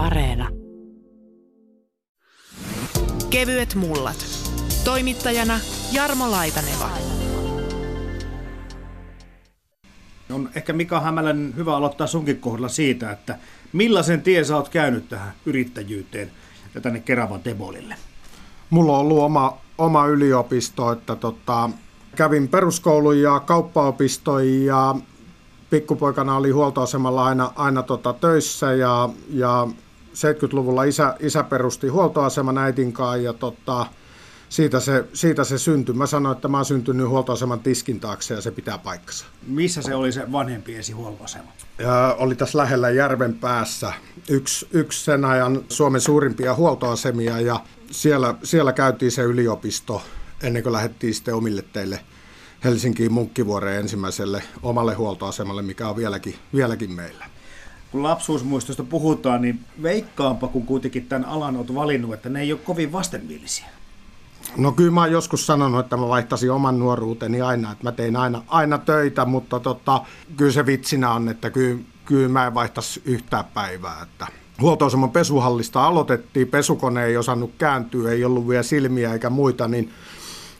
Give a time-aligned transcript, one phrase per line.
[0.00, 0.48] Areena.
[3.30, 4.26] Kevyet mullat.
[4.84, 5.60] Toimittajana
[5.92, 6.90] Jarmo Laitaneva.
[10.32, 13.38] On ehkä Mika Hämälän hyvä aloittaa sunkin kohdalla siitä, että
[13.72, 16.30] millaisen tie sä oot käynyt tähän yrittäjyyteen
[16.74, 17.94] ja tänne Keravan Tebolille?
[18.70, 21.70] Mulla on ollut oma, oma yliopisto, että tota,
[22.16, 24.94] kävin peruskoulun ja kauppaopiston ja
[25.70, 29.68] pikkupoikana oli huoltoasemalla aina, aina tota töissä ja, ja
[30.14, 33.86] 70-luvulla isä, isä perusti huoltoaseman äitin kanssa ja tota,
[34.48, 35.94] siitä, se, siitä se syntyi.
[35.94, 39.26] Mä sanoin, että mä oon syntynyt huoltoaseman tiskin taakse ja se pitää paikkansa.
[39.46, 41.52] Missä se oli se vanhempi esihuoltoasema?
[41.78, 43.92] Ja oli tässä lähellä järven päässä
[44.28, 50.02] yksi, yksi sen ajan Suomen suurimpia huoltoasemia ja siellä, siellä käytiin se yliopisto
[50.42, 52.00] ennen kuin lähdettiin sitten omille teille
[52.64, 57.29] Helsinkiin Munkkivuoreen ensimmäiselle omalle huoltoasemalle, mikä on vieläkin, vieläkin meillä.
[57.92, 62.60] Kun lapsuusmuistosta puhutaan, niin veikkaanpa, kun kuitenkin tämän alan olet valinnut, että ne ei ole
[62.64, 63.66] kovin vastenmielisiä.
[64.56, 68.16] No kyllä mä oon joskus sanonut, että mä vaihtasin oman nuoruuteni aina, että mä tein
[68.16, 70.00] aina, aina töitä, mutta tota,
[70.36, 74.02] kyllä se vitsinä on, että kyllä, kyllä mä en vaihtaisi yhtään päivää.
[74.02, 74.26] Että
[74.60, 79.92] huoltoaseman pesuhallista aloitettiin, pesukone ei osannut kääntyä, ei ollut vielä silmiä eikä muita, niin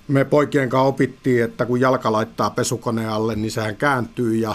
[0.09, 4.55] me poikien kanssa opittiin, että kun jalka laittaa pesukoneen alle, niin sehän kääntyy ja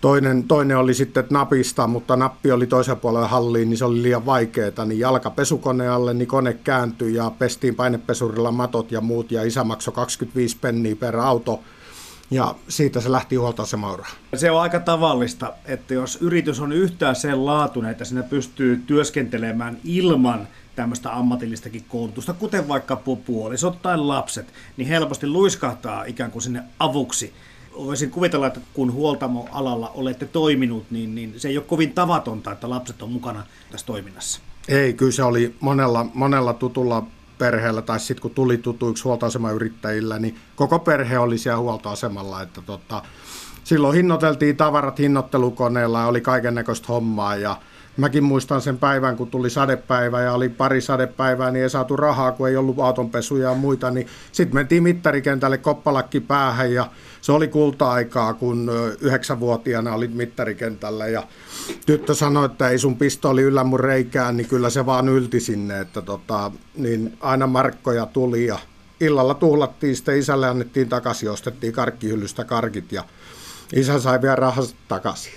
[0.00, 4.26] Toinen, toinen oli sitten napista, mutta nappi oli toisen puolella halliin, niin se oli liian
[4.26, 4.84] vaikeaa.
[4.84, 9.32] Niin jalka pesukoneen alle, niin kone kääntyi ja pestiin painepesurilla matot ja muut.
[9.32, 11.60] Ja isä maksoi 25 penniä per auto.
[12.30, 14.10] Ja siitä se lähti huoltoasemauraan.
[14.34, 19.78] Se on aika tavallista, että jos yritys on yhtään sen laatuinen, että sinä pystyy työskentelemään
[19.84, 26.62] ilman tämmöistä ammatillistakin koulutusta, kuten vaikka puolisot tai lapset, niin helposti luiskahtaa ikään kuin sinne
[26.78, 27.32] avuksi
[27.76, 32.70] voisin kuvitella, että kun huoltamoalalla olette toiminut, niin, niin se ei ole kovin tavatonta, että
[32.70, 34.40] lapset on mukana tässä toiminnassa.
[34.68, 37.06] Ei, kyllä se oli monella, monella tutulla
[37.38, 43.02] perheellä, tai sitten kun tuli tutuiksi huoltoasemayrittäjillä, niin koko perhe oli siellä huoltoasemalla, että tota,
[43.64, 47.56] silloin hinnoiteltiin tavarat hinnoittelukoneella ja oli kaiken näköistä hommaa, ja
[47.96, 52.32] Mäkin muistan sen päivän, kun tuli sadepäivä ja oli pari sadepäivää, niin ei saatu rahaa,
[52.32, 53.90] kun ei ollut autonpesuja ja muita.
[53.90, 58.70] Niin sitten mentiin mittarikentälle koppalakki päähän ja se oli kulta-aikaa, kun
[59.00, 61.26] yhdeksänvuotiaana oli mittarikentällä ja
[61.86, 65.80] tyttö sanoi, että ei sun pistooli yllä mun reikään, niin kyllä se vaan ylti sinne,
[65.80, 68.58] että tota, niin aina markkoja tuli ja
[69.00, 73.04] illalla tuhlattiin, sitten isälle annettiin takaisin, ostettiin karkkihyllystä karkit ja
[73.72, 75.32] isä sai vielä rahasta takaisin.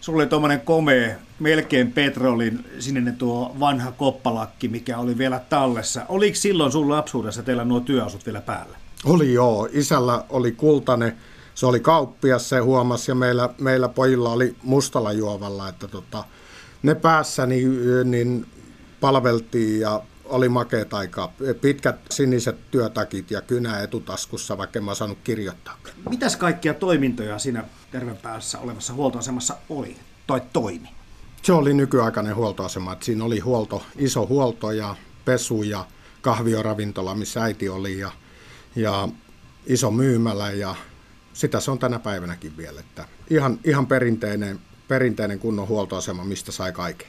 [0.00, 6.02] Sulla oli tuommoinen komea, melkein petrolin sininen tuo vanha koppalakki, mikä oli vielä tallessa.
[6.08, 8.85] Oliko silloin sun lapsuudessa teillä nuo työasut vielä päällä?
[9.06, 9.68] Oli joo.
[9.72, 11.16] Isällä oli kultainen,
[11.54, 16.24] se oli kauppias, se huomasi, ja meillä, meillä pojilla oli mustalla juovalla, että tota,
[16.82, 17.70] ne päässä niin,
[18.04, 18.46] niin
[19.00, 21.32] palveltiin ja oli makeet aika.
[21.60, 25.78] Pitkät siniset työtakit ja kynä etutaskussa, vaikka en mä saanut kirjoittaa.
[26.10, 29.96] Mitäs kaikkia toimintoja siinä terveenpäässä olevassa huoltoasemassa oli
[30.26, 30.88] tai toimi?
[31.42, 32.92] Se oli nykyaikainen huoltoasema.
[32.92, 34.94] Että siinä oli huolto, iso huolto ja
[35.24, 35.86] pesu ja
[36.22, 38.12] kahvioravintola, missä äiti oli ja,
[38.76, 39.08] ja
[39.66, 40.74] iso myymälä ja
[41.32, 42.80] sitä se on tänä päivänäkin vielä.
[42.80, 47.08] Että ihan, ihan perinteinen, perinteinen kunnon huoltoasema, mistä sai kaiken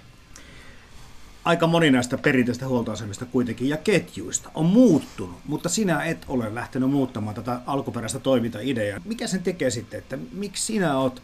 [1.47, 6.89] aika moni näistä perinteistä huoltoasemista kuitenkin ja ketjuista on muuttunut, mutta sinä et ole lähtenyt
[6.89, 9.01] muuttamaan tätä alkuperäistä toimintaideaa.
[9.05, 11.21] Mikä sen tekee sitten, että miksi sinä olet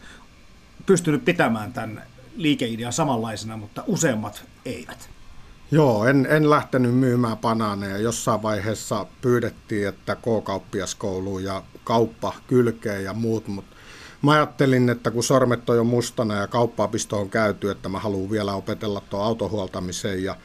[0.86, 2.02] pystynyt pitämään tämän
[2.36, 5.13] liikeidean samanlaisena, mutta useammat eivät?
[5.74, 7.98] Joo, en, en lähtenyt myymään banaaneja.
[7.98, 13.76] Jossain vaiheessa pyydettiin, että K-kauppiaskoulu ja kauppa kylkee ja muut, mutta
[14.22, 18.30] Mä ajattelin, että kun sormet on jo mustana ja kauppaapisto on käyty, että mä haluan
[18.30, 20.36] vielä opetella tuon autohuoltamiseen ja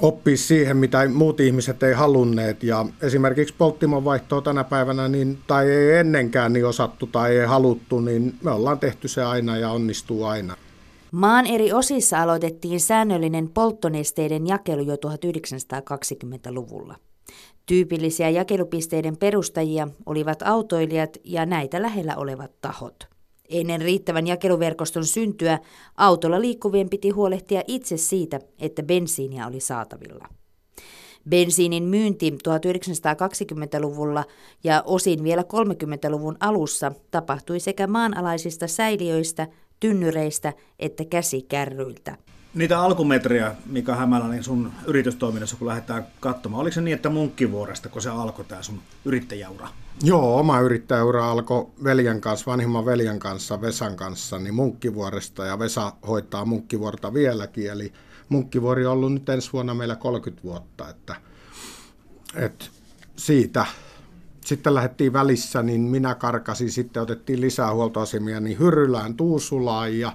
[0.00, 2.62] oppia siihen, mitä muut ihmiset ei halunneet.
[2.62, 8.00] Ja esimerkiksi polttimon vaihtoa tänä päivänä, niin, tai ei ennenkään niin osattu tai ei haluttu,
[8.00, 10.56] niin me ollaan tehty se aina ja onnistuu aina.
[11.12, 16.96] Maan eri osissa aloitettiin säännöllinen polttonesteiden jakelu jo 1920-luvulla.
[17.66, 23.08] Tyypillisiä jakelupisteiden perustajia olivat autoilijat ja näitä lähellä olevat tahot.
[23.48, 25.58] Ennen riittävän jakeluverkoston syntyä
[25.96, 30.28] autolla liikkuvien piti huolehtia itse siitä, että bensiiniä oli saatavilla.
[31.28, 34.24] Bensiinin myynti 1920-luvulla
[34.64, 39.46] ja osin vielä 30-luvun alussa tapahtui sekä maanalaisista säiliöistä,
[39.80, 42.16] tynnyreistä että käsikärryiltä.
[42.54, 48.02] Niitä alkumetrejä, mikä Hämäläinen sun yritystoiminnassa, kun lähdetään katsomaan, oliko se niin, että Munkkivuoresta, kun
[48.02, 49.68] se alkoi tämä sun yrittäjäura?
[50.02, 55.92] Joo, oma yrittäjäura alkoi veljen kanssa, vanhimman veljen kanssa, Vesan kanssa, niin Munkkivuoresta ja Vesa
[56.08, 57.92] hoitaa Munkkivuorta vieläkin, eli
[58.28, 61.16] Munkkivuori on ollut nyt ensi vuonna meillä 30 vuotta, että,
[62.34, 62.64] että
[63.16, 63.66] siitä
[64.48, 70.12] sitten lähdettiin välissä, niin minä karkasin, sitten otettiin lisää huoltoasemia niin Hyrylään, Tuusulaan ja,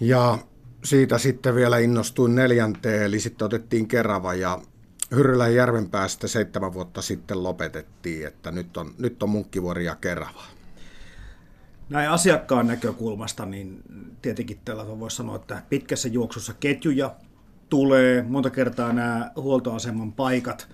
[0.00, 0.38] ja
[0.84, 4.58] siitä sitten vielä innostuin neljänteen, eli sitten otettiin Kerava ja
[5.14, 10.42] Hyrylän järven päästä seitsemän vuotta sitten lopetettiin, että nyt on, nyt on Munkkivuori ja Kerava.
[11.88, 13.82] Näin asiakkaan näkökulmasta, niin
[14.22, 17.14] tietenkin tällä voisi sanoa, että pitkässä juoksussa ketjuja
[17.68, 18.22] tulee.
[18.22, 20.68] Monta kertaa nämä huoltoaseman paikat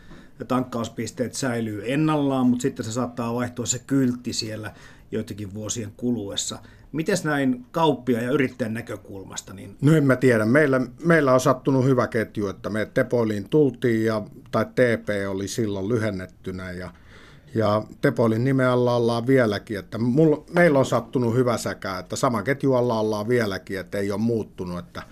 [0.49, 4.73] tankkauspisteet säilyy ennallaan, mutta sitten se saattaa vaihtua se kyltti siellä
[5.11, 6.59] joitakin vuosien kuluessa.
[6.93, 9.55] Miten näin kauppia ja yrittäjän näkökulmasta?
[9.55, 9.77] Niin...
[9.83, 10.45] No en mä tiedä.
[10.45, 15.89] Meillä, meillä on sattunut hyvä ketju, että me Tepoiliin tultiin, ja, tai TP oli silloin
[15.89, 16.91] lyhennettynä, ja,
[17.55, 19.79] ja Tepoilin nimen alla ollaan vieläkin.
[19.79, 24.11] Että mulla, meillä on sattunut hyvä säkä, että sama ketju alla ollaan vieläkin, että ei
[24.11, 24.79] ole muuttunut.
[24.79, 25.03] Että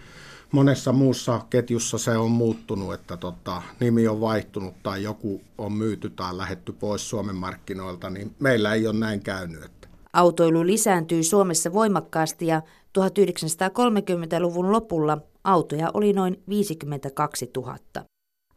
[0.52, 6.10] monessa muussa ketjussa se on muuttunut, että tota, nimi on vaihtunut tai joku on myyty
[6.10, 9.64] tai lähetty pois Suomen markkinoilta, niin meillä ei ole näin käynyt.
[9.64, 9.88] Että.
[10.12, 12.62] Autoilu lisääntyi Suomessa voimakkaasti ja
[12.98, 17.76] 1930-luvun lopulla autoja oli noin 52 000.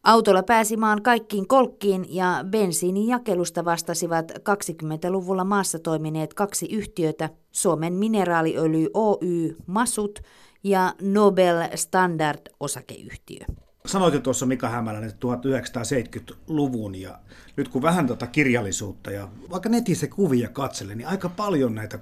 [0.03, 7.94] Autolla pääsi maan kaikkiin kolkkiin ja bensiinin jakelusta vastasivat 20-luvulla maassa toimineet kaksi yhtiötä, Suomen
[7.94, 10.21] mineraaliöljy Oy, Masut
[10.66, 13.46] ja Nobel Standard osakeyhtiö.
[13.86, 17.20] Sanoit jo tuossa Mika Hämäläinen 1970-luvun ja
[17.56, 22.00] nyt kun vähän tuota kirjallisuutta ja vaikka netissä kuvia katselen, niin aika paljon näitä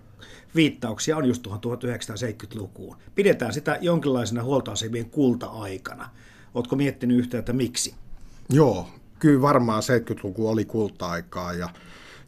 [0.55, 2.97] viittauksia on just tuohon 1970-lukuun.
[3.15, 6.09] Pidetään sitä jonkinlaisena huoltoasemien kulta-aikana.
[6.53, 7.95] Oletko miettinyt yhtä, että miksi?
[8.49, 8.87] Joo,
[9.19, 11.69] kyllä varmaan 70-luku oli kulta-aikaa ja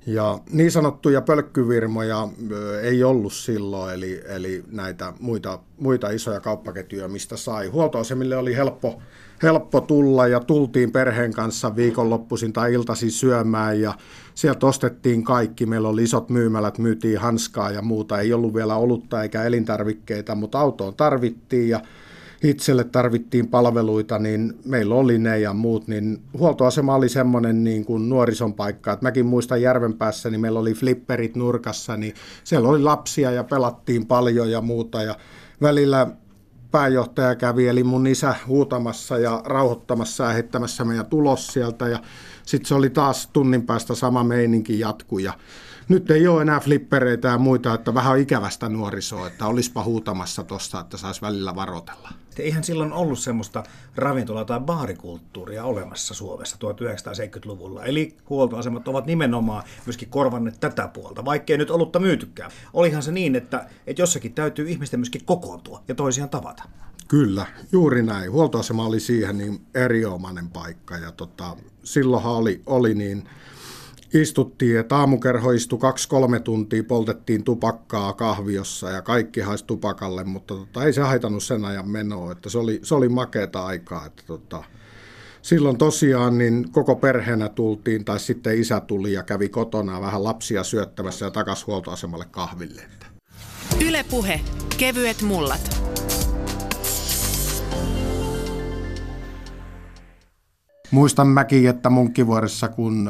[0.06, 2.28] ja niin sanottuja pölkkyvirmoja
[2.82, 7.68] ei ollut silloin, eli, eli näitä muita, muita isoja kauppaketjuja, mistä sai.
[7.68, 9.02] Huoltoasemille oli helppo,
[9.44, 13.94] helppo tulla ja tultiin perheen kanssa viikonloppuisin tai iltaisin syömään ja
[14.36, 15.66] sieltä ostettiin kaikki.
[15.66, 18.20] Meillä oli isot myymälät, myytiin hanskaa ja muuta.
[18.20, 21.82] Ei ollut vielä olutta eikä elintarvikkeita, mutta autoon tarvittiin ja
[22.44, 28.10] itselle tarvittiin palveluita, niin meillä oli ne ja muut, niin huoltoasema oli semmoinen niin kuin
[28.10, 29.60] nuorison paikka, että mäkin muistan
[29.98, 35.04] päässä, niin meillä oli flipperit nurkassa, niin siellä oli lapsia ja pelattiin paljon ja muuta.
[35.04, 35.16] Ja
[35.62, 36.08] välillä
[36.72, 41.88] pääjohtaja kävi, eli mun isä huutamassa ja rauhoittamassa ja heittämässä meidän tulos sieltä.
[41.88, 42.00] Ja
[42.46, 45.34] sitten se oli taas tunnin päästä sama meininki jatku ja
[45.90, 50.80] nyt ei ole enää flippereitä ja muita, että vähän ikävästä nuorisoa, että olispa huutamassa tuossa,
[50.80, 52.10] että saisi välillä varotella.
[52.44, 53.64] Eihän silloin ollut semmoista
[53.96, 57.86] ravintola- tai baarikulttuuria olemassa Suomessa 1970-luvulla.
[57.86, 62.52] Eli huoltoasemat ovat nimenomaan myöskin korvanneet tätä puolta, vaikkei nyt olutta myytykään.
[62.74, 66.64] Olihan se niin, että, että jossakin täytyy ihmisten myöskin kokoontua ja toisiaan tavata.
[67.08, 68.32] Kyllä, juuri näin.
[68.32, 73.30] Huoltoasema oli siihen niin erinomainen paikka ja tota, silloinhan oli, oli niin
[74.16, 80.84] istuttiin, että aamukerho istui kaksi-kolme tuntia, poltettiin tupakkaa kahviossa ja kaikki haisi tupakalle, mutta tota,
[80.84, 84.64] ei se haitannut sen ajan menoa, että se oli, se oli makeata aikaa, että tota,
[85.42, 90.64] silloin tosiaan niin koko perheenä tultiin, tai sitten isä tuli ja kävi kotona vähän lapsia
[90.64, 92.82] syöttämässä ja takas huoltoasemalle kahville.
[93.88, 94.42] Ylepuhe
[94.78, 95.86] kevyet mullat.
[100.92, 103.10] Muistan mäkin, että Munkkivuoressa, kun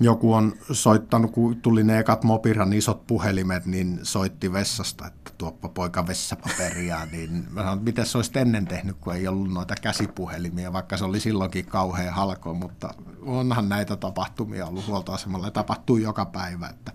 [0.00, 5.68] joku on soittanut, kun tuli ne ekat Mopiran isot puhelimet, niin soitti vessasta, että tuoppa
[5.68, 10.72] poika vessapaperia, niin mä sanoin, miten se olisi ennen tehnyt, kun ei ollut noita käsipuhelimia,
[10.72, 16.24] vaikka se oli silloinkin kauhean halko, mutta onhan näitä tapahtumia ollut huoltoasemalla ja tapahtuu joka
[16.24, 16.92] päivä, että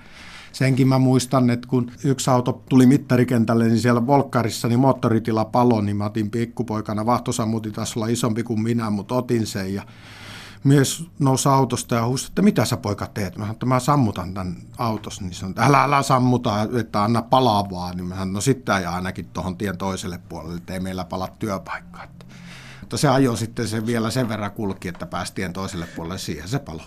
[0.51, 5.81] senkin mä muistan, että kun yksi auto tuli mittarikentälle, niin siellä Volkkarissa niin moottoritila palo,
[5.81, 9.83] niin mä otin pikkupoikana, vahtosammutin taas olla isompi kuin minä, mutta otin sen ja
[10.63, 13.37] mies nousi autosta ja huusi, että mitä sä poika teet?
[13.37, 15.21] Mä sanoin, että mä sammutan tämän autossa.
[15.21, 17.97] Niin sanoin, että älä, älä sammuta, että anna palaa vaan.
[17.97, 21.27] Niin mä sanoin, no sitten ja ainakin tuohon tien toiselle puolelle, että ei meillä pala
[21.39, 22.07] työpaikkaa.
[22.79, 26.59] Mutta se ajo sitten se vielä sen verran kulki, että päästien toiselle puolelle, siihen se
[26.59, 26.81] palo.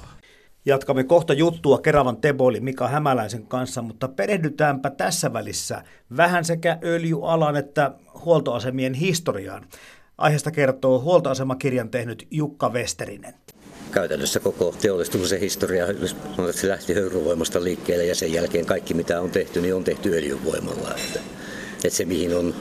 [0.65, 5.83] Jatkamme kohta juttua Keravan Teboili Mika Hämäläisen kanssa, mutta perehdytäänpä tässä välissä
[6.17, 9.67] vähän sekä öljyalan että huoltoasemien historiaan.
[10.19, 13.35] Aiheesta kertoo huoltoasemakirjan tehnyt Jukka Westerinen
[13.93, 15.87] käytännössä koko teollistumisen historia,
[16.51, 20.95] se lähti höyryvoimasta liikkeelle ja sen jälkeen kaikki mitä on tehty, niin on tehty öljyvoimalla.
[20.97, 21.21] Että,
[21.85, 22.55] että se mihin on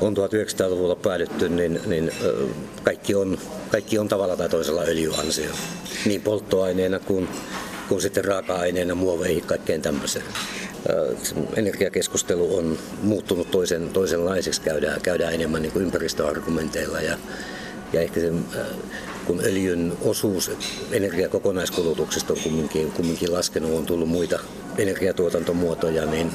[0.00, 2.10] on 1900-luvulla päädytty, niin, niin
[2.82, 3.38] kaikki, on,
[3.70, 5.50] kaikki on tavalla tai toisella öljyansio.
[6.04, 7.28] Niin polttoaineena kuin,
[7.88, 10.24] kuin sitten raaka-aineena muoveihin, kaikkeen tämmöiseen.
[11.56, 17.18] Energiakeskustelu on muuttunut toisen, toisenlaiseksi, käydään, käydään enemmän niin kuin ympäristöargumenteilla ja,
[17.92, 18.32] ja ehkä se,
[19.28, 20.50] kun öljyn osuus
[20.92, 24.38] energiakokonaiskulutuksesta on kumminkin, kumminkin laskenut, on tullut muita
[24.78, 26.30] energiatuotantomuotoja, niin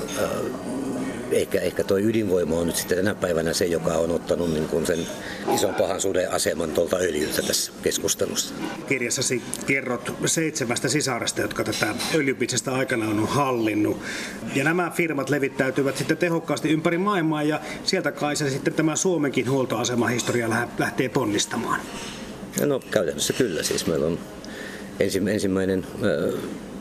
[1.31, 4.85] ehkä, ehkä tuo ydinvoima on nyt sitten tänä päivänä se, joka on ottanut niin kuin
[4.85, 5.07] sen
[5.55, 8.53] ison pahan suden aseman tuolta öljyltä tässä keskustelussa.
[8.87, 14.01] Kirjassasi kerrot seitsemästä sisarasta, jotka tätä öljybisnestä aikana on hallinnut.
[14.55, 19.49] Ja nämä firmat levittäytyvät sitten tehokkaasti ympäri maailmaa ja sieltä kai se sitten tämä Suomenkin
[19.49, 21.81] huoltoasemahistoria lähtee ponnistamaan.
[22.61, 23.63] No käytännössä kyllä.
[23.63, 24.19] Siis meillä on
[25.27, 25.85] ensimmäinen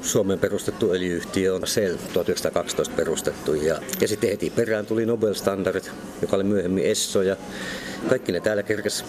[0.03, 5.85] Suomen perustettu öljyyhtiö on Shell 1912 perustettu ja, ja sitten heti perään tuli Nobel Standard,
[6.23, 7.37] joka oli myöhemmin Esso ja
[8.09, 9.05] kaikki ne täällä kerkes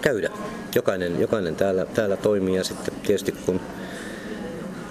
[0.00, 0.30] käydä.
[0.74, 3.60] Jokainen, jokainen täällä, täällä toimii ja sitten tietysti kun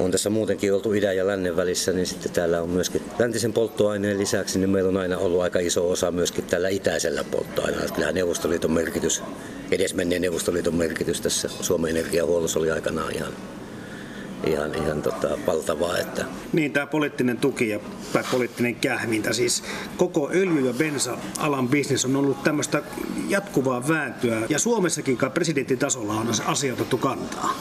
[0.03, 4.19] on tässä muutenkin oltu idän ja lännen välissä, niin sitten täällä on myöskin läntisen polttoaineen
[4.19, 7.93] lisäksi, niin meillä on aina ollut aika iso osa myöskin tällä itäisellä polttoaineella.
[7.93, 9.23] Kyllähän Neuvostoliiton merkitys,
[9.71, 13.33] edesmenneen Neuvostoliiton merkitys tässä Suomen energiahuollossa oli aikanaan ihan
[14.47, 15.97] ihan, ihan tota, valtavaa.
[15.97, 16.25] Että...
[16.53, 17.79] Niin, tämä poliittinen tuki ja
[18.13, 19.63] tai poliittinen kähmintä, siis
[19.97, 22.83] koko öljy- ja bensa-alan bisnes on ollut tämmöistä
[23.27, 27.55] jatkuvaa vääntöä, ja Suomessakin kai presidenttitasolla on asioitettu kantaa.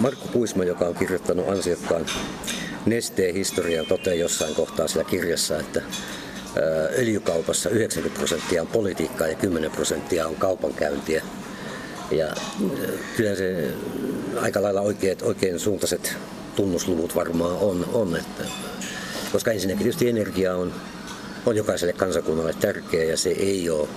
[0.00, 2.06] Markku Puisma, joka on kirjoittanut ansiokkaan
[2.86, 5.82] nesteen historian, toteaa jossain kohtaa siellä kirjassa, että
[6.98, 11.22] öljykaupassa 90 prosenttia on politiikkaa ja 10 prosenttia on kaupankäyntiä.
[12.10, 12.34] Ja
[13.16, 13.68] kyllä se
[14.40, 16.16] aika lailla oikeat, oikein suuntaiset
[16.56, 18.44] tunnusluvut varmaan on, on että,
[19.32, 20.74] koska ensinnäkin tietysti energia on,
[21.46, 23.88] on jokaiselle kansakunnalle tärkeä ja se ei ole,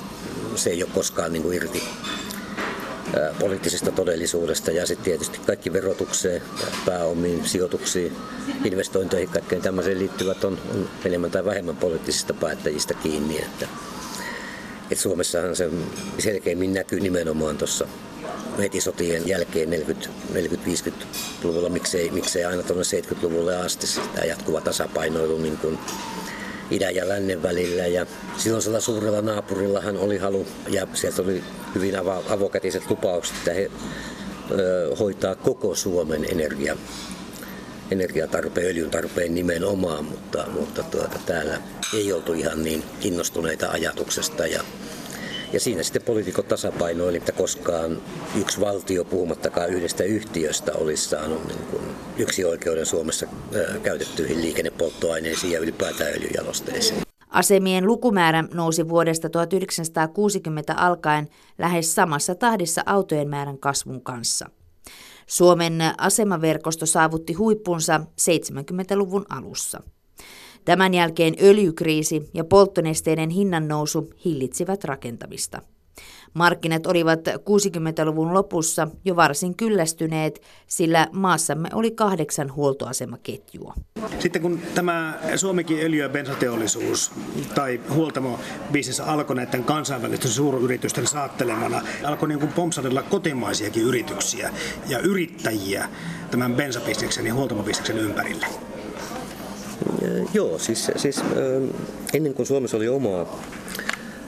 [0.56, 1.84] se ei ole koskaan niin kuin irti
[3.39, 6.41] poliittisesta todellisuudesta ja sitten tietysti kaikki verotukseen,
[6.86, 8.18] pääomiin, sijoituksiin,
[8.65, 13.38] investointeihin, kaikkeen tämmöiseen liittyvät on, on enemmän tai vähemmän poliittisista päättäjistä kiinni.
[13.38, 13.68] Että,
[14.91, 15.69] että Suomessahan se
[16.19, 17.88] selkeimmin näkyy nimenomaan tuossa
[18.60, 19.69] heti sotien jälkeen
[20.33, 25.79] 40-50-luvulla, miksei, miksei aina tuonne 70-luvulle asti tämä jatkuva tasapainoilu niin kuin
[26.71, 27.88] idän ja lännen välillä.
[27.88, 28.05] Ja
[28.38, 31.43] silloisella suurella naapurillahan oli halu, ja sieltä oli
[31.75, 33.71] hyvin avo- avokätiset lupaukset, että he
[34.51, 36.77] ö, hoitaa koko Suomen energia,
[37.91, 41.57] energiatarpeen, öljyn tarpeen nimenomaan, mutta, mutta tuota, täällä
[41.93, 44.48] ei oltu ihan niin kiinnostuneita ajatuksesta.
[44.48, 44.63] Ja
[45.53, 48.01] ja siinä sitten poliitikot tasapainoili, että koskaan
[48.39, 51.83] yksi valtio, puhumattakaan yhdestä yhtiöstä, olisi saanut niin kuin
[52.17, 53.27] yksi oikeuden Suomessa
[53.83, 57.01] käytettyihin liikennepolttoaineisiin ja ylipäätään öljyjalosteisiin.
[57.29, 64.50] Asemien lukumäärä nousi vuodesta 1960 alkaen lähes samassa tahdissa autojen määrän kasvun kanssa.
[65.28, 69.82] Suomen asemaverkosto saavutti huippunsa 70-luvun alussa.
[70.66, 75.62] Tämän jälkeen öljykriisi ja polttonesteiden hinnannousu hillitsivät rakentamista.
[76.34, 83.74] Markkinat olivat 60-luvun lopussa jo varsin kyllästyneet, sillä maassamme oli kahdeksan huoltoasemaketjua.
[84.20, 87.12] Sitten kun tämä Suomenkin öljy- ja bensateollisuus
[87.56, 94.54] tai huoltamobisnes alkoi näiden kansainvälisten suuryritysten saattelemana, alkoi niin kuin pompsadella kotimaisiakin yrityksiä
[94.88, 95.90] ja yrittäjiä
[96.32, 98.46] tämän bensabisneksen ja huoltamobisneksen ympärille.
[100.34, 101.24] Joo, siis, siis
[102.14, 103.40] ennen kuin Suomessa oli omaa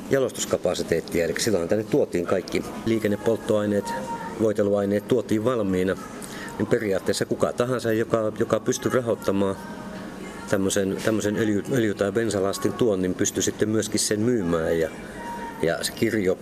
[0.09, 3.93] jalostuskapasiteettia, eli silloin tänne tuotiin kaikki liikennepolttoaineet,
[4.41, 5.95] voiteluaineet tuotiin valmiina,
[6.57, 9.55] niin periaatteessa kuka tahansa, joka, joka pystyy rahoittamaan
[10.49, 14.79] tämmöisen, tämmöisen öljy, öljy- tai bensalastin tuonnin, pystyy sitten myöskin sen myymään.
[14.79, 14.89] Ja,
[15.61, 16.37] ja se kirjo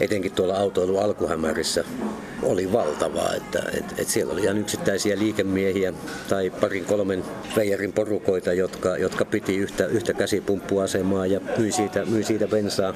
[0.00, 1.84] etenkin tuolla autoilu alkuhämärissä
[2.44, 5.92] oli valtavaa, että et, et siellä oli ihan yksittäisiä liikemiehiä
[6.28, 7.24] tai parin kolmen
[7.56, 12.94] veijarin porukoita, jotka, jotka piti yhtä, yhtä käsipumppuasemaa ja myi siitä, myi siitä bensaa.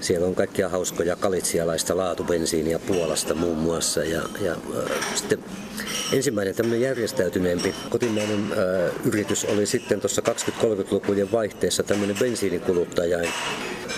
[0.00, 4.04] Siellä on kaikkia hauskoja kalitsialaista laatubensiiniä Puolasta muun muassa.
[4.04, 5.38] Ja, ja äh, sitten
[6.12, 10.22] ensimmäinen tämmöinen järjestäytyneempi kotimainen äh, yritys oli sitten tuossa
[10.62, 13.28] 20-30-lukujen vaihteessa tämmöinen bensiinikuluttajain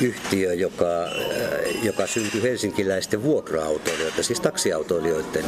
[0.00, 5.44] yhtiö, joka, äh, joka syntyi helsinkiläisten vuokra-autoilijoiden, siis taksiautoilijoiden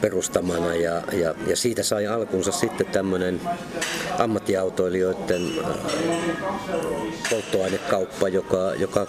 [0.00, 0.74] perustamana.
[0.74, 3.40] Ja, ja, ja siitä sai alkunsa sitten tämmöinen
[4.18, 5.52] ammattiautoilijoiden
[7.30, 9.06] polttoainekauppa, joka, joka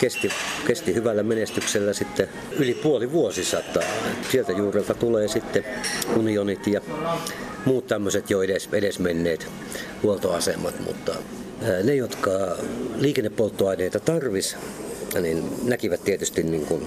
[0.00, 0.30] kesti,
[0.66, 2.28] kesti hyvällä menestyksellä sitten
[2.58, 3.82] yli puoli vuosisataa.
[4.30, 5.64] Sieltä juurelta tulee sitten
[6.16, 6.80] unionit ja
[7.64, 9.46] muut tämmöiset jo edes, edesmenneet
[10.02, 11.14] huoltoasemat, mutta
[11.82, 12.30] Ne, jotka
[12.96, 14.56] liikennepolttoaineita tarvis,
[15.20, 16.82] niin näkivät tietysti niin kuin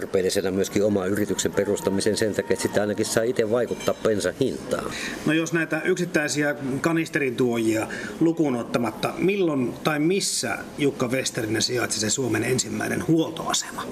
[0.00, 4.90] tarpeellisena myöskin oma yrityksen perustamisen sen takia, että sitä ainakin saa itse vaikuttaa bensan hintaan.
[5.26, 7.86] No jos näitä yksittäisiä kanisterin tuojia
[8.20, 13.86] lukuun ottamatta, milloin tai missä Jukka Westerinen sijaitsi se Suomen ensimmäinen huoltoasema?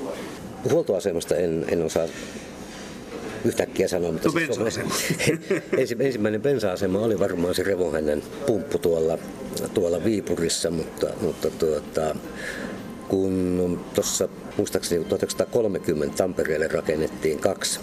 [0.70, 2.06] Huoltoasemasta en, en osaa
[3.44, 4.80] yhtäkkiä sanoa, mutta no, siis
[5.78, 9.18] ensi, ensimmäinen bensa-asema oli varmaan se Revohänen pumppu tuolla,
[9.74, 12.16] tuolla Viipurissa, mutta, mutta tuota,
[13.08, 17.80] kun tuossa muistaakseni 1930 Tampereelle rakennettiin kaksi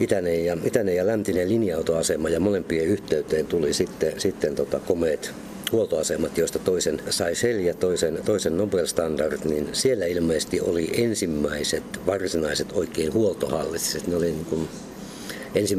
[0.00, 5.32] itäinen ja, itäinen ja läntinen linja-autoasema ja molempien yhteyteen tuli sitten, sitten tota komeet
[5.72, 12.06] huoltoasemat, joista toisen sai Shell ja toisen, toisen Nobel Standard, niin siellä ilmeisesti oli ensimmäiset
[12.06, 13.80] varsinaiset oikein huoltohallit.
[13.80, 14.68] Siis ne oli niin kuin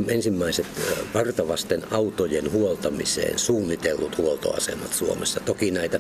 [0.08, 0.66] ensimmäiset
[1.14, 5.40] vartavasten autojen huoltamiseen suunnitellut huoltoasemat Suomessa.
[5.40, 6.00] Toki näitä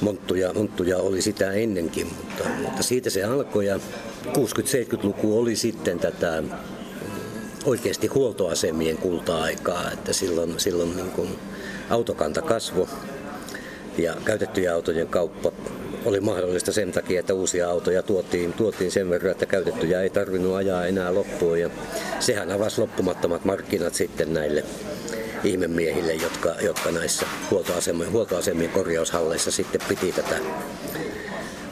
[0.00, 3.80] monttuja, monttuja oli sitä ennenkin, mutta, mutta siitä se alkoi ja
[4.26, 6.42] 60-70-luku oli sitten tätä
[7.64, 11.28] oikeasti huoltoasemien kulta-aikaa, että silloin, silloin niin kuin
[11.90, 12.88] autokanta kasvo
[13.98, 15.52] ja käytettyjä autojen kauppa
[16.04, 20.54] oli mahdollista sen takia, että uusia autoja tuotiin, tuotiin sen verran, että käytettyjä ei tarvinnut
[20.54, 21.60] ajaa enää loppuun.
[21.60, 21.70] Ja
[22.20, 24.64] sehän avasi loppumattomat markkinat sitten näille
[25.46, 30.36] ihmemiehille, jotka, jotka näissä huoltoasemien, huoltoasemien korjaushalleissa sitten piti tätä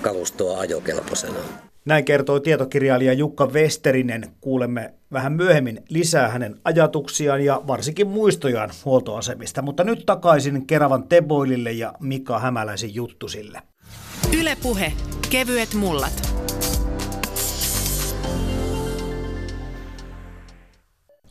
[0.03, 1.39] kalustoa ajokelpoisena.
[1.85, 4.25] Näin kertoi tietokirjailija Jukka Westerinen.
[4.41, 9.63] Kuulemme vähän myöhemmin lisää hänen ajatuksiaan ja varsinkin muistojaan huoltoasemista.
[9.63, 13.63] Mutta nyt takaisin Keravan Teboilille ja Mika Hämäläisen juttusille.
[14.41, 14.93] Ylepuhe
[15.31, 16.35] Kevyet mullat.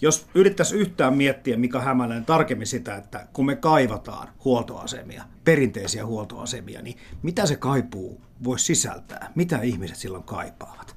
[0.04, 6.82] Jos yrittäisi yhtään miettiä, mikä Hämäläinen tarkemmin sitä, että kun me kaivataan huoltoasemia, perinteisiä huoltoasemia,
[6.82, 9.32] niin mitä se kaipuu voisi sisältää?
[9.36, 10.96] Mitä ihmiset silloin kaipaavat?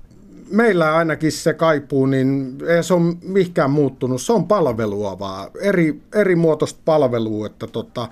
[0.51, 4.23] Meillä ainakin se kaipuu, niin ei se ole mihinkään muuttunut.
[4.23, 8.09] Se on palvelua vaan, eri, eri muotoista palvelua, että tota,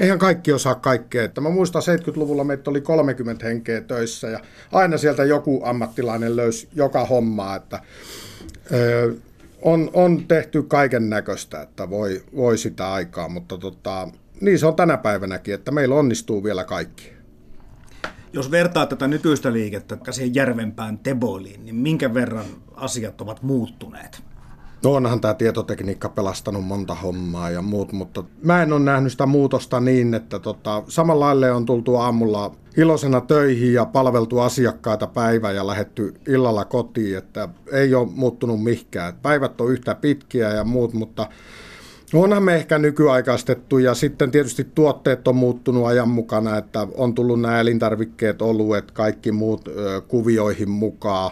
[0.00, 1.24] Eihän kaikki osaa kaikkea.
[1.24, 4.40] Että mä muistan 70-luvulla meitä oli 30 henkeä töissä ja
[4.72, 7.80] aina sieltä joku ammattilainen löysi joka hommaa, että
[8.72, 9.14] ö,
[9.64, 14.08] on, on tehty kaiken näköistä, että voi, voi sitä aikaa, mutta tota,
[14.40, 17.12] niin se on tänä päivänäkin, että meillä onnistuu vielä kaikki.
[18.32, 24.22] Jos vertaa tätä nykyistä liikettä siihen järvenpään Teboiliin, niin minkä verran asiat ovat muuttuneet?
[24.84, 29.26] No onhan tämä tietotekniikka pelastanut monta hommaa ja muut, mutta mä en ole nähnyt sitä
[29.26, 35.52] muutosta niin, että tota, samalla lailla on tultu aamulla iloisena töihin ja palveltu asiakkaita päivä
[35.52, 39.14] ja lähetty illalla kotiin, että ei ole muuttunut mihinkään.
[39.22, 41.28] Päivät on yhtä pitkiä ja muut, mutta
[42.14, 47.40] Onhan me ehkä nykyaikaistettu ja sitten tietysti tuotteet on muuttunut ajan mukana, että on tullut
[47.40, 51.30] nämä elintarvikkeet, oluet, kaikki muut ö, kuvioihin mukaan.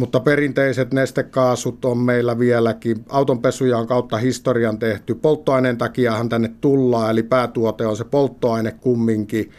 [0.00, 3.04] Mutta perinteiset nestekaasut on meillä vieläkin.
[3.08, 5.14] Autonpesuja on kautta historian tehty.
[5.14, 9.50] Polttoaineen takiahan tänne tullaan, eli päätuote on se polttoaine kumminkin.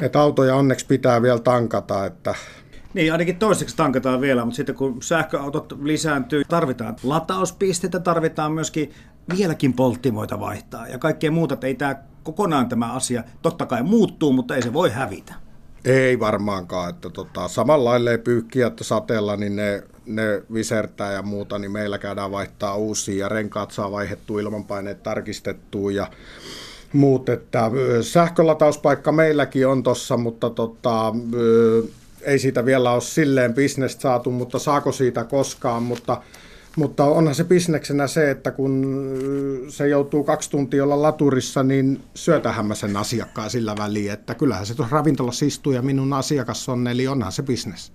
[0.00, 2.34] Että autoja onneksi pitää vielä tankata, että
[2.94, 8.90] niin, ainakin toiseksi tankataan vielä, mutta sitten kun sähköautot lisääntyy, tarvitaan latauspisteitä, tarvitaan myöskin
[9.36, 14.32] vieläkin polttimoita vaihtaa ja kaikkea muuta, että ei tämä kokonaan tämä asia totta kai muuttuu,
[14.32, 15.49] mutta ei se voi hävitä.
[15.84, 21.58] Ei varmaankaan, että tota, samalla lailla pyyhkiä, että sateella, niin ne, ne visertää ja muuta,
[21.58, 26.06] niin meillä käydään vaihtaa uusia ja renkaat saa vaihdettua ilmanpaineet tarkistettua ja
[26.92, 27.70] muut, että
[28.02, 31.14] sähkölatauspaikka meilläkin on tossa, mutta tota,
[32.22, 36.22] ei siitä vielä ole silleen bisnestä saatu, mutta saako siitä koskaan, mutta
[36.76, 38.86] mutta onhan se bisneksenä se, että kun
[39.68, 44.66] se joutuu kaksi tuntia olla laturissa, niin syötähän mä sen asiakkaan sillä väliin, että kyllähän
[44.66, 47.92] se tuossa ravintolassa istuu ja minun asiakas on, eli onhan se bisnes.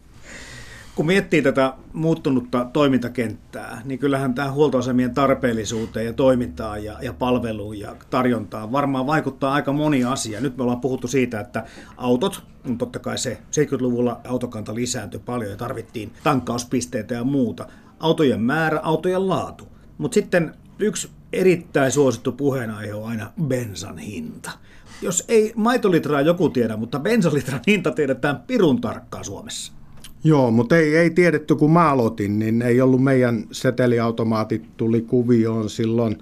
[0.95, 7.79] Kun miettii tätä muuttunutta toimintakenttää, niin kyllähän tämä huoltoasemien tarpeellisuuteen ja toimintaan ja, ja palveluun
[7.79, 10.41] ja tarjontaan varmaan vaikuttaa aika moni asia.
[10.41, 11.63] Nyt me ollaan puhuttu siitä, että
[11.97, 12.43] autot,
[12.77, 17.67] totta kai se 70-luvulla autokanta lisääntyi paljon ja tarvittiin tankkauspisteitä ja muuta
[17.99, 19.67] autojen määrä, autojen laatu.
[19.97, 24.51] Mutta sitten yksi erittäin suosittu puheenaihe on aina bensan hinta.
[25.01, 29.73] Jos ei maitolitraa joku tiedä, mutta bensalitran hinta tiedetään pirun tarkkaan Suomessa.
[30.23, 35.69] Joo, mutta ei, ei tiedetty, kun mä aloitin, niin ei ollut meidän seteliautomaatit tuli kuvioon
[35.69, 36.17] silloin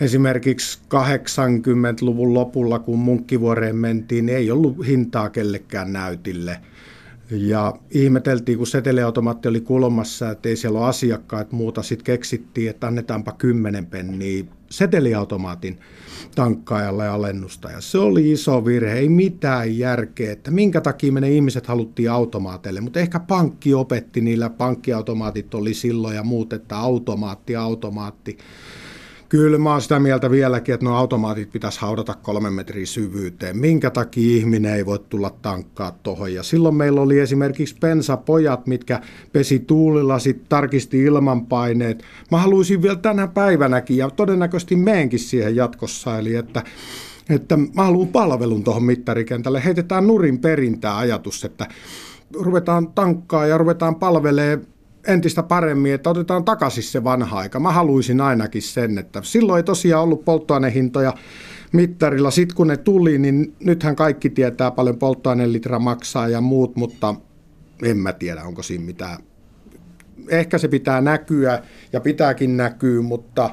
[0.00, 6.60] esimerkiksi 80-luvun lopulla, kun Munkkivuoreen mentiin, niin ei ollut hintaa kellekään näytille–
[7.30, 11.82] ja ihmeteltiin, kun seteliautomaatti oli kulmassa, että ei siellä ole asiakkaat muuta.
[11.82, 15.78] Sitten keksittiin, että annetaanpa kymmenen penniä seteliautomaatin
[16.34, 17.70] tankkaajalle alennusta.
[17.70, 22.10] Ja se oli iso virhe, ei mitään järkeä, että minkä takia me ne ihmiset haluttiin
[22.10, 22.80] automaateille.
[22.80, 28.38] Mutta ehkä pankki opetti, niillä pankkiautomaatit oli silloin ja muut, että automaatti, automaatti.
[29.28, 33.56] Kyllä mä oon sitä mieltä vieläkin, että nuo automaatit pitäisi haudata kolmen metrin syvyyteen.
[33.58, 36.34] Minkä takia ihminen ei voi tulla tankkaa tuohon.
[36.34, 39.00] Ja silloin meillä oli esimerkiksi pensapojat, mitkä
[39.32, 42.04] pesi tuulilla, sitten tarkisti ilmanpaineet.
[42.30, 46.62] Mä haluaisin vielä tänä päivänäkin ja todennäköisesti meenkin siihen jatkossa, eli että
[47.30, 49.64] että mä haluan palvelun tuohon mittarikentälle.
[49.64, 51.66] Heitetään nurin perintää ajatus, että
[52.34, 54.60] ruvetaan tankkaa ja ruvetaan palvelee
[55.06, 57.60] entistä paremmin, että otetaan takaisin se vanha aika.
[57.60, 61.14] Mä haluaisin ainakin sen, että silloin ei tosiaan ollut polttoainehintoja
[61.72, 62.30] mittarilla.
[62.30, 67.14] Sitten kun ne tuli, niin nythän kaikki tietää paljon polttoainelitra maksaa ja muut, mutta
[67.82, 69.18] en mä tiedä, onko siinä mitään.
[70.28, 73.50] Ehkä se pitää näkyä ja pitääkin näkyä, mutta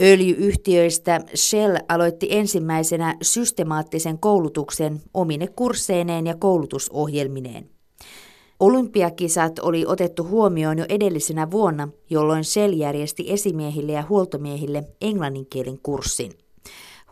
[0.02, 7.69] Öljyyhtiöistä Shell aloitti ensimmäisenä systemaattisen koulutuksen omine kursseineen ja koulutusohjelmineen.
[8.60, 16.32] Olympiakisat oli otettu huomioon jo edellisenä vuonna, jolloin Shell järjesti esimiehille ja huoltomiehille englanninkielen kurssin.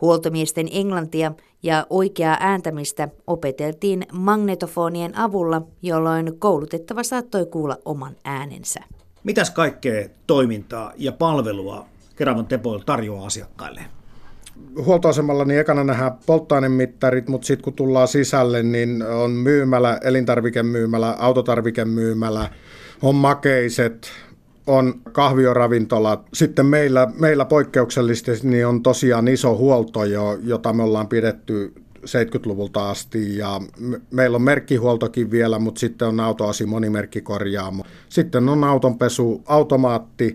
[0.00, 1.32] Huoltomiesten englantia
[1.62, 8.80] ja oikeaa ääntämistä opeteltiin magnetofonien avulla, jolloin koulutettava saattoi kuulla oman äänensä.
[9.24, 13.80] Mitäs kaikkea toimintaa ja palvelua Keravan Tepoil tarjoaa asiakkaille?
[14.84, 22.50] huoltoasemalla niin ekana nähdään polttoainemittarit, mutta sitten kun tullaan sisälle, niin on myymälä, elintarvikemyymälä, autotarvikemyymälä,
[23.02, 24.10] on makeiset,
[24.68, 26.26] on kahvioravintolat.
[26.34, 32.90] Sitten meillä, meillä poikkeuksellisesti niin on tosiaan iso huolto, jo, jota me ollaan pidetty 70-luvulta
[32.90, 33.60] asti ja
[34.10, 37.84] meillä on merkkihuoltokin vielä, mutta sitten on autoasi monimerkkikorjaamo.
[38.08, 40.34] Sitten on autonpesu, automaatti,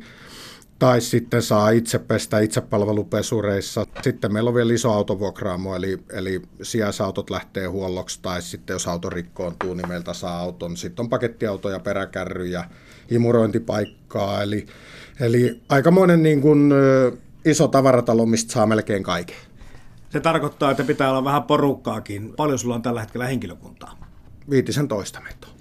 [0.79, 3.87] tai sitten saa itse pestä itsepalvelupesureissa.
[4.01, 9.09] Sitten meillä on vielä iso autovuokraamo, eli, eli sijaisautot lähtee huolloksi, tai sitten jos auto
[9.09, 10.77] rikkoontuu, niin meiltä saa auton.
[10.77, 12.65] Sitten on pakettiautoja, peräkärryjä,
[13.11, 14.65] imurointipaikkaa, eli,
[15.19, 16.73] eli aikamoinen niin kuin,
[17.45, 19.35] iso tavaratalo, mistä saa melkein kaiken.
[20.09, 22.33] Se tarkoittaa, että pitää olla vähän porukkaakin.
[22.35, 23.97] Paljon sulla on tällä hetkellä henkilökuntaa?
[24.49, 25.52] Viitisen toista meitä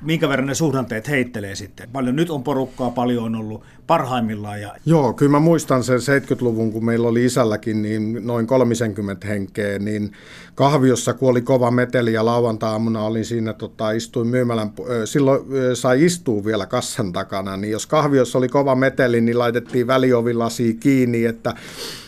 [0.00, 1.88] minkä verran ne suhdanteet heittelee sitten?
[1.92, 4.60] Paljon nyt on porukkaa, paljon on ollut parhaimmillaan.
[4.60, 4.74] Ja...
[4.86, 10.12] Joo, kyllä mä muistan sen 70-luvun, kun meillä oli isälläkin niin noin 30 henkeä, niin
[10.54, 14.72] kahviossa, kun oli kova meteli ja lauantaamuna olin siinä, tota, istuin myymälän,
[15.04, 15.42] silloin
[15.74, 21.24] sai istua vielä kassan takana, niin jos kahviossa oli kova meteli, niin laitettiin väliovilasi kiinni,
[21.24, 21.54] että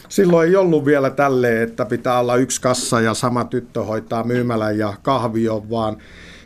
[0.09, 4.79] silloin ei ollut vielä tälleen, että pitää olla yksi kassa ja sama tyttö hoitaa myymälän
[4.79, 5.97] ja kahvion, vaan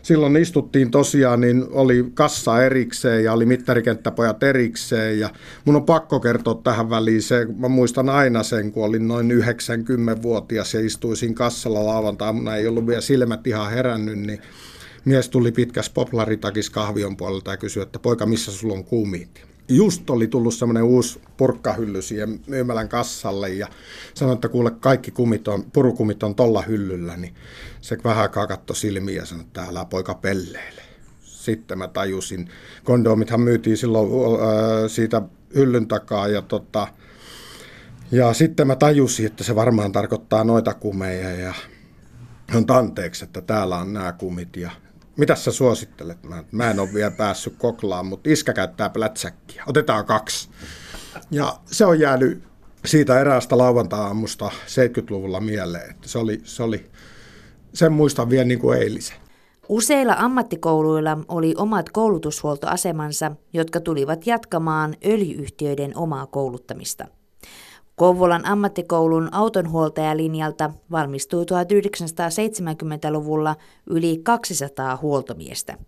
[0.07, 5.31] silloin istuttiin tosiaan, niin oli kassa erikseen ja oli mittarikenttäpojat erikseen ja
[5.64, 10.75] mun on pakko kertoa tähän väliin se, mä muistan aina sen, kun olin noin 90-vuotias
[10.75, 14.40] ja istuisin kassalla lauantaina, ei ollut vielä silmät ihan herännyt, niin
[15.05, 19.56] mies tuli pitkäs poplaritakis kahvion puolelta ja kysyi, että poika, missä sulla on kumit?
[19.68, 23.68] Just oli tullut semmoinen uusi purkkahylly siihen myymälän kassalle ja
[24.14, 27.35] sanoi, että kuule kaikki kumit on, purukumit on tolla hyllyllä, niin
[27.81, 30.83] se vähän aikaa katsoi silmiä ja sanoi, että älä poika pelleile.
[31.20, 32.48] Sitten mä tajusin,
[32.85, 35.22] kondomithan myytiin silloin äh, siitä
[35.55, 36.88] hyllyn takaa ja tota,
[38.12, 41.55] ja sitten mä tajusin, että se varmaan tarkoittaa noita kumeja ja
[42.55, 44.70] on anteeksi, että täällä on nämä kumit ja
[45.16, 46.22] mitä sä suosittelet?
[46.22, 49.62] Mä, mä en ole vielä päässyt koklaan, mutta iskä käyttää plätsäkkiä.
[49.66, 50.48] Otetaan kaksi.
[51.31, 52.42] Ja se on jäänyt
[52.85, 55.90] siitä eräästä lauantaa-aamusta 70-luvulla mieleen.
[55.90, 56.90] Että se oli, se oli,
[57.72, 59.16] sen muistan vielä niin kuin eilisen.
[59.68, 67.07] Useilla ammattikouluilla oli omat koulutushuoltoasemansa, jotka tulivat jatkamaan öljyyhtiöiden omaa kouluttamista.
[67.96, 73.56] Kouvolan ammattikoulun autonhuoltajalinjalta valmistui 1970-luvulla
[73.87, 75.78] yli 200 huoltomiestä.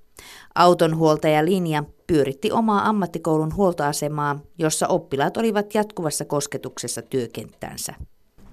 [0.55, 7.94] Autonhuoltajalinja pyöritti omaa ammattikoulun huoltoasemaa, jossa oppilaat olivat jatkuvassa kosketuksessa työkenttänsä.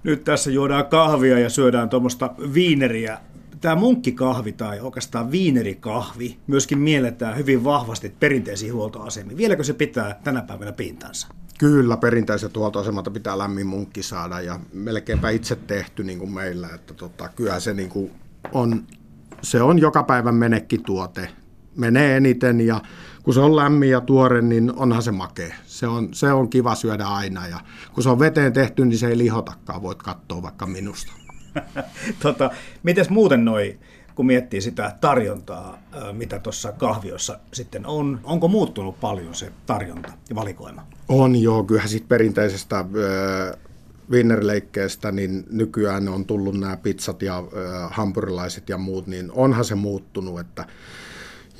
[0.02, 3.18] Nyt tässä juodaan kahvia ja syödään tuommoista viineriä.
[3.60, 9.36] Tämä munkkikahvi tai oikeastaan viinerikahvi myöskin mielletään hyvin vahvasti perinteisiin huoltoasemiin.
[9.36, 11.28] Vieläkö se pitää tänä päivänä pintansa?
[11.58, 16.68] Kyllä, perinteiset huoltoasemalta pitää lämmin munkki saada ja melkeinpä itse tehty niin kuin meillä.
[16.74, 18.12] Että tota, kyllä se, niin kuin
[18.52, 18.86] on,
[19.42, 21.28] se on joka päivän menekkituote.
[21.76, 22.80] Menee eniten ja
[23.22, 25.54] kun se on lämmin ja tuore, niin onhan se makea.
[25.66, 27.60] Se on, se on kiva syödä aina ja
[27.92, 29.82] kun se on veteen tehty, niin se ei lihotakaan.
[29.82, 31.12] Voit katsoa vaikka minusta.
[32.22, 32.50] tota,
[32.82, 33.78] mites muuten noi,
[34.16, 35.78] kun miettii sitä tarjontaa,
[36.12, 40.86] mitä tuossa kahviossa sitten on, onko muuttunut paljon se tarjonta ja valikoima?
[41.08, 42.84] On joo, kyllähän sitten perinteisestä
[44.10, 47.44] vinnerileikkeestä, niin nykyään on tullut nämä pizzat ja
[47.90, 50.64] hampurilaiset ja muut, niin onhan se muuttunut, että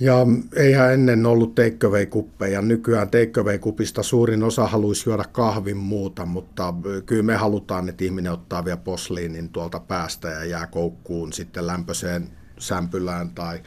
[0.00, 2.62] ja eihän ennen ollut takeaway-kuppeja.
[2.62, 6.74] Nykyään takeaway-kupista suurin osa haluaisi juoda kahvin muuta, mutta
[7.06, 12.28] kyllä me halutaan, että ihminen ottaa vielä posliinin tuolta päästä ja jää koukkuun sitten lämpöiseen
[12.58, 13.62] sämpylään tai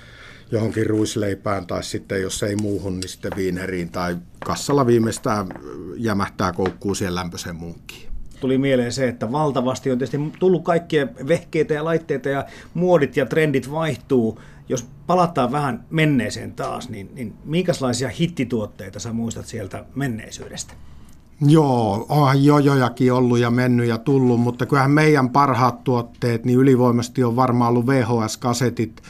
[0.51, 5.47] johonkin ruisleipään tai sitten jos ei muuhun, niin sitten viineriin tai kassalla viimeistään
[5.97, 11.73] jämähtää koukkuun siihen lämpöiseen munkkiin tuli mieleen se, että valtavasti on tietysti tullut kaikkia vehkeitä
[11.73, 14.41] ja laitteita ja muodit ja trendit vaihtuu.
[14.69, 20.73] Jos palataan vähän menneeseen taas, niin, niin minkälaisia hittituotteita sä muistat sieltä menneisyydestä?
[21.41, 27.23] Joo, onhan jojojakin ollut ja mennyt ja tullut, mutta kyllähän meidän parhaat tuotteet, niin ylivoimasti
[27.23, 29.03] on varmaan ollut VHS-kasetit,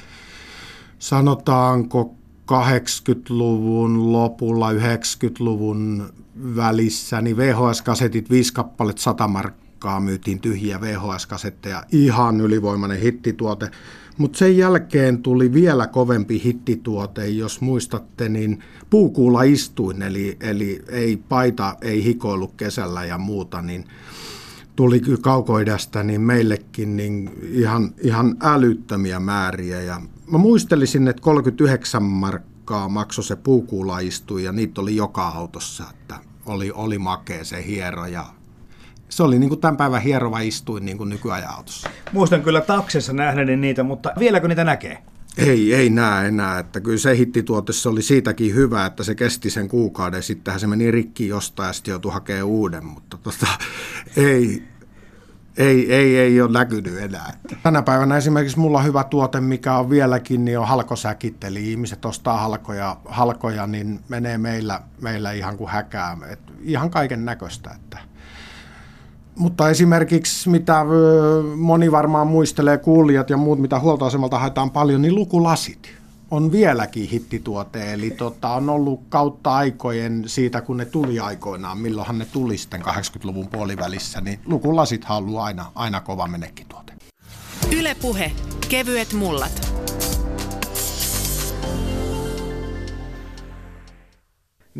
[0.99, 2.13] sanotaanko
[2.51, 6.09] 80-luvun lopulla, 90-luvun
[6.55, 13.71] välissä, niin VHS-kasetit, viisi kappaletta 100 markkaa myytiin tyhjiä VHS-kasetteja, ihan ylivoimainen hittituote.
[14.19, 21.17] Mutta sen jälkeen tuli vielä kovempi hittituote, jos muistatte, niin puukuulla istuin, eli, eli ei
[21.17, 23.85] paita, ei hikoilu kesällä ja muuta, niin
[24.75, 29.81] tuli kaukoidästä niin meillekin niin ihan, ihan älyttömiä määriä.
[29.81, 30.01] Ja
[30.31, 36.71] mä muistelisin, että 39 markkaa maksoi se puukuulaistui ja niitä oli joka autossa, että oli,
[36.71, 38.25] oli makea se hiero ja
[39.09, 41.89] se oli niin kuin tämän päivän hierova istuin niin kuin nykyajan autossa.
[42.13, 45.03] Muistan kyllä taksissa nähneeni niitä, mutta vieläkö niitä näkee?
[45.37, 46.59] Ei, ei näe enää.
[46.59, 50.23] Että kyllä se hittituote se oli siitäkin hyvä, että se kesti sen kuukauden.
[50.23, 53.47] Sittenhän se meni rikki jostain ja sitten joutui hakemaan uuden, mutta tota,
[54.17, 54.63] ei,
[55.57, 57.33] ei, ei, ei ole näkynyt enää.
[57.63, 61.43] Tänä päivänä esimerkiksi mulla hyvä tuote, mikä on vieläkin, niin on halkosäkit.
[61.43, 66.17] Eli ihmiset ostaa halkoja, halkoja niin menee meillä, meillä ihan kuin häkää.
[66.29, 67.71] Et ihan kaiken näköistä.
[67.75, 67.97] Että.
[69.39, 70.85] Mutta esimerkiksi mitä
[71.55, 75.91] moni varmaan muistelee, kuulijat ja muut, mitä huoltoasemalta haetaan paljon, niin lukulasit
[76.31, 82.17] on vieläkin hittituote, eli tota, on ollut kautta aikojen siitä, kun ne tuli aikoinaan, milloinhan
[82.17, 86.93] ne tuli sitten 80-luvun puolivälissä, niin lukulasit on ollut aina, aina kova menekkituote.
[87.77, 88.31] Ylepuhe
[88.69, 89.73] kevyet mullat.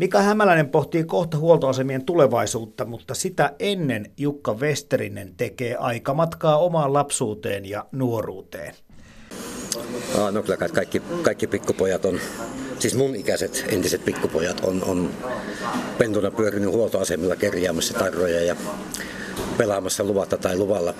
[0.00, 7.66] Mika Hämäläinen pohtii kohta huoltoasemien tulevaisuutta, mutta sitä ennen Jukka Westerinen tekee aikamatkaa omaan lapsuuteen
[7.66, 8.74] ja nuoruuteen.
[10.18, 12.20] Ah, no kyllä kaikki, kaikki pikkupojat on,
[12.78, 15.10] siis mun ikäiset entiset pikkupojat on, on
[15.98, 18.56] pentuna pyörinyt huoltoasemilla kerjäämässä tarroja ja
[19.58, 20.94] pelaamassa luvatta tai luvalla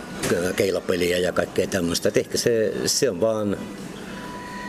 [0.57, 2.09] keilapeliä ja kaikkea tämmöistä.
[2.09, 3.57] Et ehkä se, se on vaan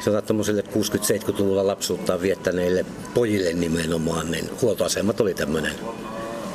[0.01, 5.73] sanotaan tuommoisille 60-70-luvulla lapsuuttaan viettäneille pojille nimenomaan, niin huoltoasemat oli tämmöinen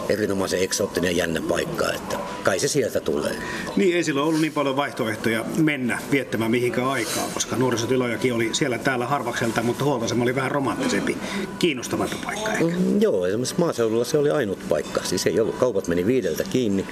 [0.08, 3.36] erinomaisen eksoottinen ja jännä paikka, että kai se sieltä tulee.
[3.76, 8.78] Niin, ei silloin ollut niin paljon vaihtoehtoja mennä viettämään mihinkään aikaa, koska nuorisotilojakin oli siellä
[8.78, 11.16] täällä harvakselta, mutta huoltoasema oli vähän romanttisempi,
[11.58, 12.64] kiinnostavampi paikka ehkä.
[12.64, 15.00] Mm, joo, esimerkiksi maaseudulla se oli ainut paikka.
[15.04, 16.86] Siis ei ollut, kaupat meni viideltä kiinni,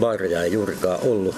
[0.00, 1.34] baareja ei juurikaan ollut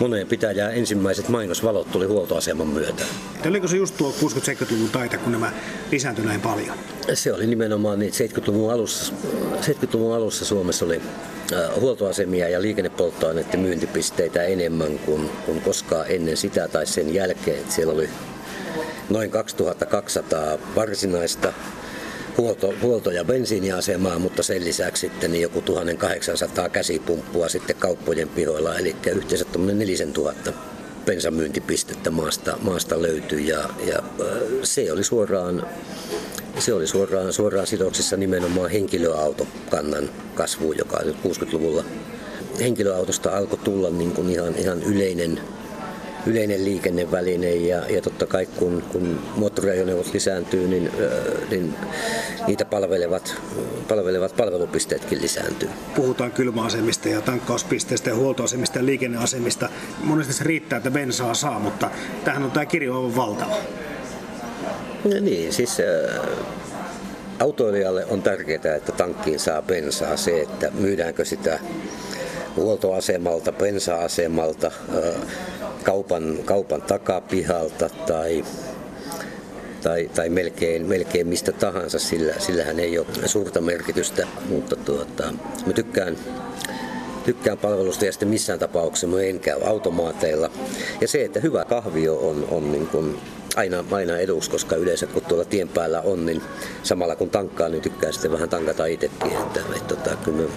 [0.00, 3.04] moneen pitäjään ensimmäiset mainosvalot tuli huoltoaseman myötä.
[3.46, 5.52] Oliko se just tuo 60-70-luvun taita, kun nämä
[5.92, 6.76] lisääntyi näin paljon?
[7.14, 9.14] Se oli nimenomaan niin, 70-luvun alussa,
[9.60, 11.02] 70-luvun alussa Suomessa oli
[11.80, 17.64] huoltoasemia ja liikennepolttoaineiden myyntipisteitä enemmän kuin, kuin koskaan ennen sitä tai sen jälkeen.
[17.68, 18.08] Siellä oli
[19.10, 21.52] noin 2200 varsinaista
[22.40, 28.78] huolto, huolto- ja bensiiniasemaa, mutta sen lisäksi sitten niin joku 1800 käsipumppua sitten kauppojen pihoilla,
[28.78, 30.52] eli yhteensä 4000
[31.06, 33.48] bensamyyntipistettä maasta, maasta löytyi.
[33.48, 34.02] Ja, ja
[34.62, 35.66] se oli suoraan
[36.58, 41.84] se oli suoraan, suoraan sidoksissa nimenomaan henkilöautokannan kasvuun, joka nyt 60-luvulla
[42.60, 45.40] henkilöautosta alkoi tulla niin kuin ihan, ihan yleinen
[46.26, 50.90] yleinen liikenneväline ja, ja totta kai kun, kun moottoriajoneuvot lisääntyy, niin,
[51.50, 51.74] niin
[52.46, 53.34] niitä palvelevat,
[53.88, 55.68] palvelevat palvelupisteetkin lisääntyy.
[55.94, 59.68] Puhutaan kylmäasemista ja tankkauspisteistä ja huoltoasemista ja liikenneasemista.
[60.04, 61.90] Monesti se riittää, että bensaa saa, mutta
[62.24, 63.56] tähän on tämä kirjo aivan valtava.
[65.04, 65.78] No niin, siis
[67.40, 70.16] autoilijalle on tärkeää, että tankkiin saa bensaa.
[70.16, 71.58] Se, että myydäänkö sitä
[72.56, 74.70] huoltoasemalta, bensa-asemalta,
[75.84, 78.44] kaupan, kaupan takapihalta tai,
[79.82, 85.32] tai, tai melkein, melkein mistä tahansa, sillä, sillähän ei ole suurta merkitystä, mutta tuota,
[85.66, 86.16] mä tykkään
[87.24, 90.50] tykkään palvelusta ja sitten missään tapauksessa en käy automaateilla.
[91.00, 93.18] Ja se, että hyvä kahvio on, on niin kuin
[93.56, 96.42] aina, aina eduksi, koska yleensä kun tuolla tien päällä on, niin
[96.82, 99.32] samalla kun tankkaa, niin tykkää sitten vähän tankata itsekin.
[99.32, 100.48] Että, että, että tota, kyllä mä,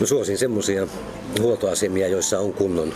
[0.00, 0.86] mä suosin semmoisia
[1.40, 2.94] huoltoasemia, joissa on kunnon,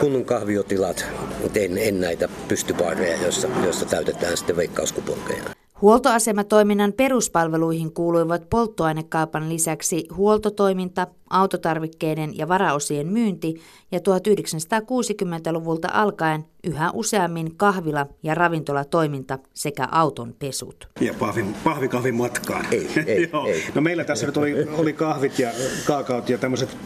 [0.00, 1.06] kunnon kahviotilat,
[1.42, 5.61] mutta en, en näitä pystypaareja, joissa, joissa täytetään sitten veikkauskuponkeja.
[5.82, 13.54] Huoltoasematoiminnan peruspalveluihin kuuluivat polttoainekaupan lisäksi huoltotoiminta, autotarvikkeiden ja varaosien myynti
[13.92, 20.88] ja 1960-luvulta alkaen yhä useammin kahvila- ja ravintolatoiminta sekä auton pesut.
[21.00, 22.66] Ja pahvin, pahvikahvin matkaan.
[22.70, 23.46] Ei, ei, Joo.
[23.46, 23.64] ei.
[23.74, 25.50] No meillä tässä nyt oli, oli kahvit ja
[25.86, 26.76] kaakaot ja tämmöiset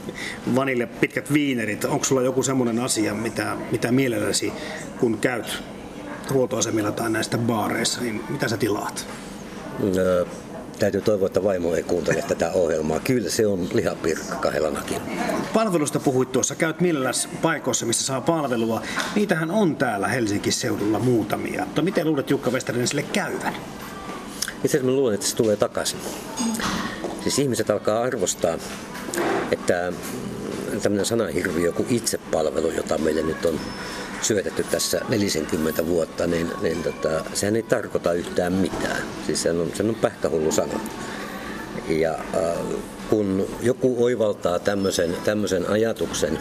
[0.55, 1.85] vanille pitkät viinerit.
[1.85, 4.53] Onko sulla joku semmoinen asia, mitä, mitä mielelläsi,
[5.01, 5.63] kun käyt
[6.31, 9.07] huoltoasemilla tai näistä baareissa, niin mitä sä tilaat?
[9.97, 10.25] Öö,
[10.79, 13.01] täytyy toivoa, että vaimo ei kuuntele tätä ohjelmaa.
[13.01, 15.03] Kyllä se on lihapirkka kahdellanakin.
[15.53, 18.83] Palvelusta puhuit tuossa, käyt milläs paikoissa, missä saa palvelua.
[19.15, 21.65] Niitähän on täällä Helsingin seudulla muutamia.
[21.65, 23.55] Mutta miten luulet Jukka Westerinen sille käyvän?
[24.65, 25.99] Itse asiassa mä luulen, että se tulee takaisin.
[27.23, 28.59] Siis ihmiset alkaa arvostaa,
[29.51, 29.93] että
[30.83, 33.61] tämmöinen sanahirviö kuin itsepalvelu, jota meille nyt on
[34.23, 39.03] syötetty tässä 40 vuotta, niin, niin tota, sehän ei tarkoita yhtään mitään.
[39.27, 40.81] Siis se on, se on pähkähullu sana.
[41.89, 42.59] Ja äh,
[43.11, 46.39] kun joku oivaltaa tämmöisen, tämmöisen ajatuksen,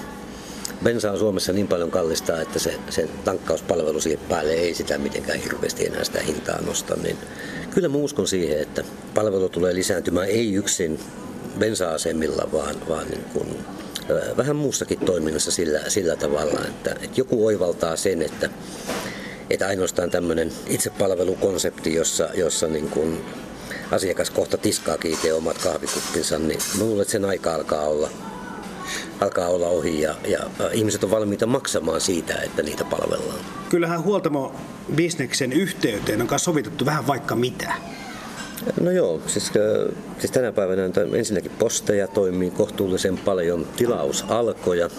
[0.84, 5.40] bensa on Suomessa niin paljon kallista, että se, se tankkauspalvelu siihen päälle ei sitä mitenkään
[5.40, 7.18] hirveästi enää sitä hintaa nosta, niin
[7.70, 8.84] kyllä mä uskon siihen, että
[9.14, 11.00] palvelu tulee lisääntymään ei yksin
[11.60, 13.58] bensa-asemilla, vaan, vaan niin kuin
[14.38, 18.50] vähän muussakin toiminnassa sillä, sillä tavalla, että, että joku oivaltaa sen, että,
[19.50, 23.26] että ainoastaan tämmöinen itsepalvelukonsepti, jossa, jossa niin kuin
[23.92, 28.10] asiakas kohta tiskaakin itse omat kahvikuppinsa, niin luulen, että sen aika alkaa olla,
[29.22, 30.40] alkaa olla ohi ja, ja
[30.74, 33.40] ihmiset on valmiita maksamaan siitä, että niitä palvellaan.
[33.70, 34.56] Kyllähän huoltamo
[34.96, 37.74] bisneksen yhteyteen on sovitettu vähän vaikka mitä.
[38.82, 39.52] No joo, siis,
[40.20, 44.90] siis tänä päivänä ensinnäkin posteja toimii kohtuullisen paljon, tilausalkoja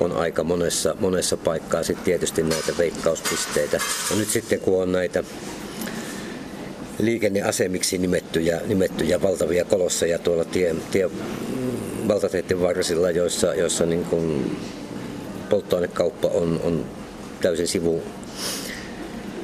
[0.00, 3.80] on aika monessa, monessa paikkaa, sitten tietysti näitä veikkauspisteitä.
[4.10, 5.24] Ja nyt sitten kun on näitä
[6.98, 11.10] liikenneasemiksi nimettyjä, nimettyjä valtavia kolosseja tuolla tie, tie
[12.08, 14.06] valtateiden varsilla, joissa, joissa niin
[15.50, 16.84] polttoainekauppa on, on
[17.40, 18.02] täysin sivu,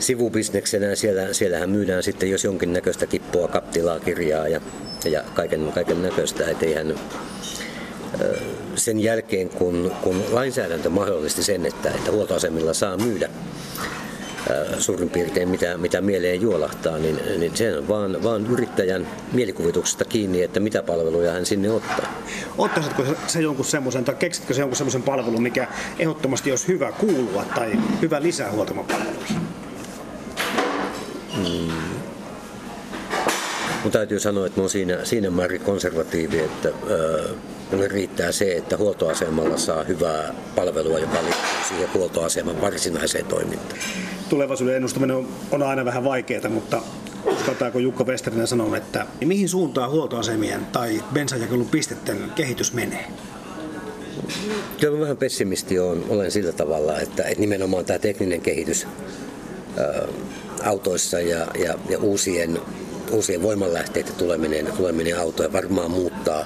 [0.00, 0.94] sivubisneksenä.
[0.94, 4.60] Siellä, siellähän myydään sitten jos jonkinnäköistä kippua, kaptilaa, kirjaa ja,
[5.04, 6.50] ja kaiken, kaiken näköistä.
[6.50, 6.94] Et eihän,
[8.74, 13.30] sen jälkeen, kun, kun lainsäädäntö mahdollisti sen, että, että huoltoasemilla saa myydä
[14.78, 20.42] suurin piirtein mitä, mitä mieleen juolahtaa, niin, niin se on vaan, vaan yrittäjän mielikuvituksesta kiinni,
[20.42, 22.22] että mitä palveluja hän sinne ottaa.
[22.58, 25.66] Ottaisitko se jonkun semmoisen, tai keksitkö se jonkun semmoisen palvelun, mikä
[25.98, 29.59] ehdottomasti olisi hyvä kuulua tai hyvä lisää huoltamopalveluihin?
[31.36, 31.72] Mm.
[33.82, 36.68] Mun täytyy sanoa, että mä oon siinä, siinä määrin konservatiivi, että
[37.72, 43.80] mulle riittää se, että huoltoasemalla saa hyvää palvelua, joka liittyy siihen huoltoaseman varsinaiseen toimintaan.
[44.28, 46.82] Tulevaisuuden ennustaminen on, on aina vähän vaikeaa, mutta
[47.24, 53.04] uskaltaako Jukka Westerinen sanoa, että mihin suuntaan huoltoasemien tai bensajakelun pistetten kehitys menee?
[54.80, 58.86] Kyllä mä vähän pessimisti on, olen sillä tavalla, että, että nimenomaan tämä tekninen kehitys
[59.76, 60.02] ää,
[60.64, 62.60] autoissa ja, ja, ja uusien,
[63.10, 66.44] uusien voimanlähteiden tuleminen, tuleminen autoja varmaan muuttaa,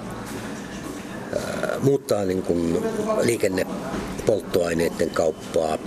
[1.36, 2.84] ää, muuttaa niin kuin
[3.22, 5.78] liikennepolttoaineiden kauppaa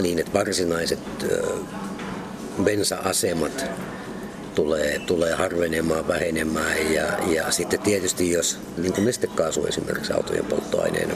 [0.00, 1.38] niin, että varsinaiset ää,
[2.64, 3.64] bensa-asemat
[4.54, 6.92] tulee, tulee harvenemaan, vähenemään.
[6.92, 11.14] Ja, ja sitten tietysti jos niin kuin nestekaasu esimerkiksi autojen polttoaineena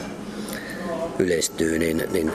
[1.19, 2.31] yleistyy, niin, niin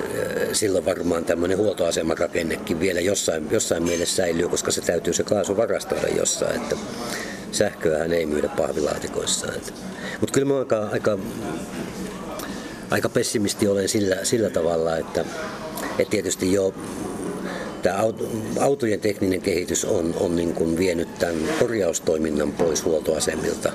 [0.53, 6.09] silloin varmaan tämmöinen huoltoasemarakennekin vielä jossain, jossain mielessä säilyy, koska se täytyy se kaasu varastoida
[6.09, 6.77] jossain, että
[7.53, 9.47] sähköähän ei myydä pahvilaatikoissa.
[10.21, 11.19] Mutta kyllä mä aika, aika
[12.91, 15.25] aika pessimisti olen sillä, sillä tavalla, että,
[15.99, 16.75] että tietysti jo
[17.83, 17.99] tämä
[18.61, 23.73] autojen tekninen kehitys on, on niin kuin vienyt tämän korjaustoiminnan pois huoltoasemilta.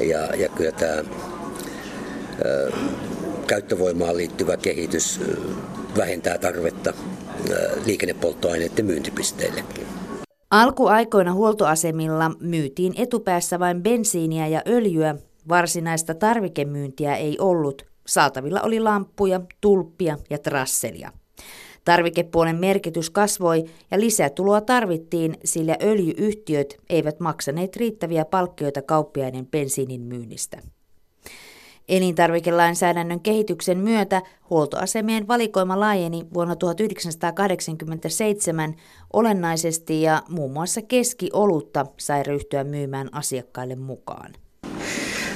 [0.00, 1.02] Ja, ja kyllä tämä
[3.48, 5.20] käyttövoimaan liittyvä kehitys
[5.96, 6.92] vähentää tarvetta
[7.86, 9.86] liikennepolttoaineiden myyntipisteillekin.
[10.50, 15.14] Alkuaikoina huoltoasemilla myytiin etupäässä vain bensiiniä ja öljyä.
[15.48, 17.86] Varsinaista tarvikemyyntiä ei ollut.
[18.06, 21.12] Saatavilla oli lamppuja, tulppia ja trasselia.
[21.84, 30.62] Tarvikepuolen merkitys kasvoi ja lisätuloa tarvittiin, sillä öljyyhtiöt eivät maksaneet riittäviä palkkioita kauppiaiden bensiinin myynnistä.
[31.88, 38.74] Elintarvikelainsäädännön kehityksen myötä huoltoasemien valikoima laajeni vuonna 1987
[39.12, 44.32] olennaisesti ja muun muassa keskiolutta sai ryhtyä myymään asiakkaille mukaan.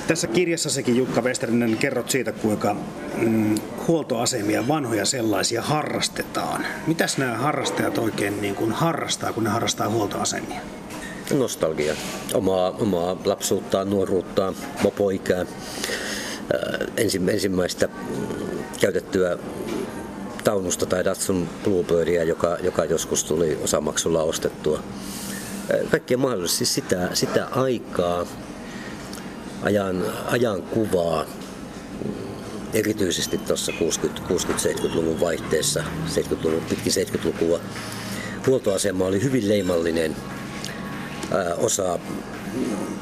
[0.06, 2.76] Tässä kirjassasikin Jukka Westerinen kerrot siitä, kuinka
[3.18, 3.54] mm,
[3.88, 6.66] huoltoasemia, vanhoja sellaisia, harrastetaan.
[6.86, 10.60] Mitäs nämä harrastajat oikein niin kuin harrastaa, kun ne harrastaa huoltoasemia?
[11.38, 11.94] Nostalgia.
[12.34, 15.46] Omaa, omaa lapsuuttaan, nuoruuttaan, mopoikää.
[17.26, 19.38] Ensimmäistä mm, käytettyä
[20.44, 24.82] taunusta tai Datsun Bluebirdia, joka, joka joskus tuli osamaksulla ostettua.
[25.90, 28.26] Kaikkea mahdollisesti siis sitä, sitä aikaa,
[29.62, 31.26] ajan, ajan kuvaa,
[32.74, 37.60] erityisesti tuossa 60-70-luvun vaihteessa, 70-luvun, pitkin 70-lukua.
[38.46, 40.16] Huoltoasema oli hyvin leimallinen
[41.56, 41.98] osa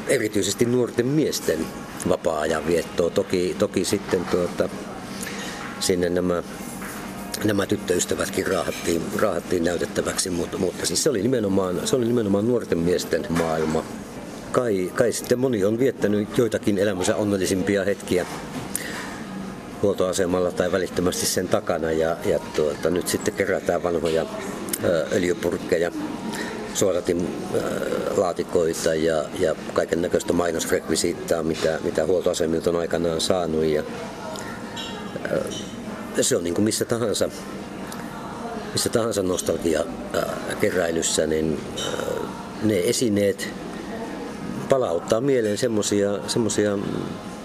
[0.09, 1.67] erityisesti nuorten miesten
[2.09, 3.11] vapaa-ajan viettoa.
[3.11, 4.69] Toki, toki sitten tuota,
[5.81, 6.43] sinne nämä
[7.45, 12.79] nämä tyttöystävätkin raahattiin, raahattiin näytettäväksi, mutta, mutta siis se, oli nimenomaan, se oli nimenomaan nuorten
[12.79, 13.85] miesten maailma
[14.53, 18.27] kai, kai sitten moni on viettänyt joitakin elämänsä onnellisimpia hetkiä
[19.83, 24.27] huoltoasemalla tai välittömästi sen takana ja, ja tuota, nyt sitten kerätään vanhoja
[24.85, 25.07] ö,
[26.71, 27.29] öljypurkkeja, suodatin
[28.17, 33.65] laatikoita ja, ja kaiken näköistä mainosrekvisiittaa, mitä, mitä huoltoasemilta on aikanaan saanut.
[33.65, 33.83] Ja,
[35.33, 37.29] ö, se on niin kuin missä tahansa,
[38.73, 39.85] missä tahansa nostalgia
[40.61, 41.61] keräilyssä, niin
[42.63, 43.49] ne esineet,
[44.69, 45.59] palauttaa mieleen
[46.27, 46.79] semmoisia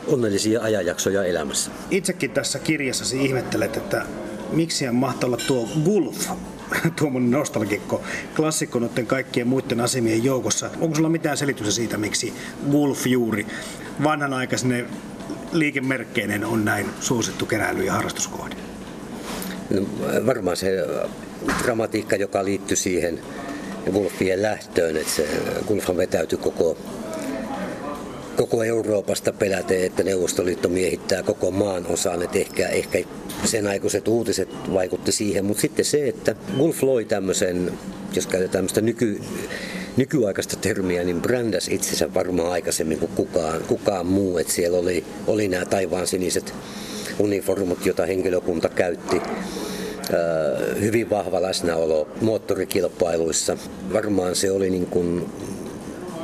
[0.08, 1.72] onnellisia ajanjaksoja elämässä.
[1.92, 4.06] Itsekin tässä kirjassasi ihmettelet, että
[4.52, 6.30] miksi on mahtaa olla tuo Gulf,
[7.00, 8.02] tuommoinen nostalgikko,
[8.36, 10.70] klassikko noiden kaikkien muiden asemien joukossa.
[10.80, 12.34] Onko sulla mitään selitystä siitä, miksi
[12.72, 13.48] Gulf juuri
[14.04, 14.88] vanhanaikainen
[15.52, 18.56] liikemerkkeinen on näin suosittu keräily- ja harrastuskohde?
[19.70, 19.82] No,
[20.26, 20.72] varmaan se
[21.64, 23.20] dramatiikka, joka liittyy siihen
[23.92, 25.28] Gulfien lähtöön, että se
[25.68, 26.78] Gulfhan vetäytyi koko
[28.36, 33.00] koko Euroopasta peläten, että Neuvostoliitto miehittää koko maan osan, että ehkä, ehkä
[33.46, 37.72] sen aikuiset uutiset vaikutti siihen, mutta sitten se, että Wolf loi tämmöisen,
[38.16, 39.22] jos käytetään tämmöistä nyky,
[39.98, 45.48] nykyaikaista termiä, niin brändäs itsensä varmaan aikaisemmin kuin kukaan, kukaan muu, että siellä oli, oli
[45.48, 46.54] nämä taivaan siniset
[47.20, 49.22] uniformut, joita henkilökunta käytti
[50.82, 53.58] hyvin vahva läsnäolo moottorikilpailuissa.
[53.94, 55.26] Varmaan se oli niin kuin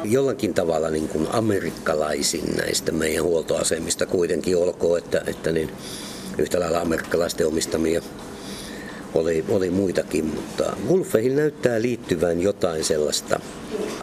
[0.03, 5.71] jollakin tavalla niin kuin amerikkalaisin näistä meidän huoltoasemista kuitenkin olkoon, että, että niin
[6.37, 8.01] yhtä lailla amerikkalaisten omistamia
[9.13, 13.39] oli, oli muitakin, mutta Wolfeihin näyttää liittyvän jotain sellaista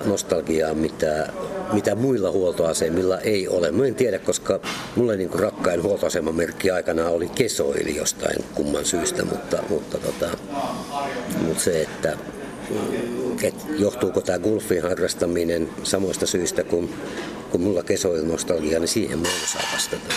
[0.05, 1.32] nostalgiaa, mitä,
[1.72, 3.70] mitä muilla huoltoasemilla ei ole.
[3.70, 4.61] Mä en tiedä, koska
[4.96, 10.38] mulle niin kuin rakkain huoltoasemamerkki aikana oli kesoili jostain kumman syystä, mutta, mutta, tota,
[11.46, 12.16] mutta se, että
[13.42, 16.94] että johtuuko tämä golfin harrastaminen samoista syistä kuin,
[17.50, 20.14] kuin mulla kesoilnostalgia, niin siihen mä en osaa vastata.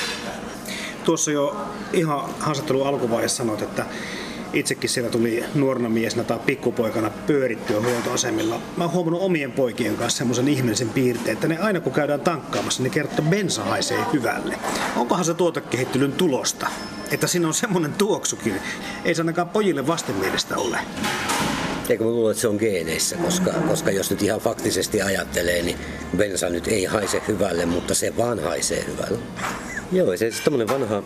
[1.06, 1.56] Tuossa jo
[1.94, 3.86] ihan haastattelun alkuvaiheessa sanoit, että
[4.54, 8.62] itsekin siellä tuli nuorena miesnä tai pikkupoikana pyörittyä huoltoasemilla.
[8.78, 12.84] Mä oon huomannut omien poikien kanssa semmoisen ihmeellisen piirteen, että ne aina kun käydään tankkaamassa,
[12.84, 14.60] niin kertoo, että bensa haisee hyvälle.
[14.96, 16.68] Onkohan se tuotekehittelyn tulosta?
[17.12, 18.56] Että siinä on semmoinen tuoksukin.
[19.06, 20.80] Ei se ainakaan pojille vastenmielistä ole.
[21.90, 25.78] Eikö mä luulen, että se on geeneissä, koska, koska jos nyt ihan faktisesti ajattelee, niin
[26.18, 29.20] bensa nyt ei haise hyvälle, mutta se vaan haisee hyvälle.
[29.92, 31.04] Joo, se tämmöinen vanha,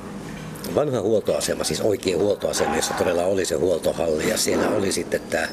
[0.75, 5.47] vanha huoltoasema, siis oikea huoltoasema, jossa todella oli se huoltohalli ja siinä oli sitten tämä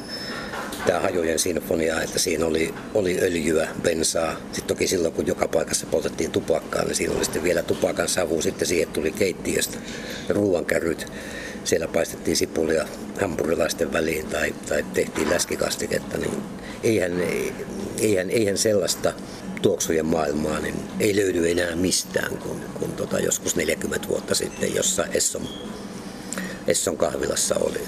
[0.85, 4.35] tämä hajojen sinfonia, että siinä oli, oli öljyä, bensaa.
[4.35, 8.41] Sitten toki silloin, kun joka paikassa poltettiin tupakkaa, niin siinä oli sitten vielä tupakan savu.
[8.41, 9.77] Sitten siihen tuli keittiöstä
[10.29, 11.07] ruoankärryt
[11.63, 12.85] siellä paistettiin sipulia
[13.21, 16.41] hampurilaisten väliin tai, tai tehtiin läskikastiketta, niin
[16.83, 17.11] eihän,
[18.01, 19.13] eihän, eihän sellaista
[19.61, 25.05] tuoksujen maailmaa, niin ei löydy enää mistään kuin, kuin tota joskus 40 vuotta sitten, jossa
[25.05, 25.47] Esson,
[26.67, 27.79] Esson kahvilassa oli.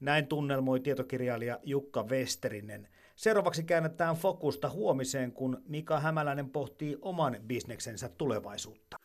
[0.00, 2.88] Näin tunnelmoi tietokirjailija Jukka Westerinen.
[3.16, 8.96] Seuraavaksi käännetään fokusta huomiseen, kun Mika Hämäläinen pohtii oman bisneksensä tulevaisuutta.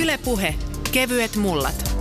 [0.00, 0.54] Ylepuhe
[0.92, 1.94] kevyet mullat.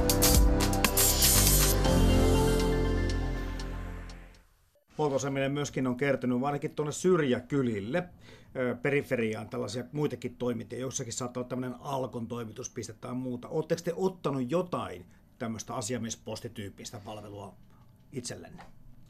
[4.97, 8.09] Huoltoasemille myöskin on kertynyt ainakin tuonne syrjäkylille
[8.81, 10.81] periferiaan tällaisia muitakin toimintoja.
[10.81, 13.47] Jossakin saattaa olla tämmöinen Alkon toimituspiste tai muuta.
[13.47, 15.05] Oletteko te ottanut jotain
[15.39, 17.53] tämmöistä asiamiespostityyppistä palvelua
[18.11, 18.63] itsellenne?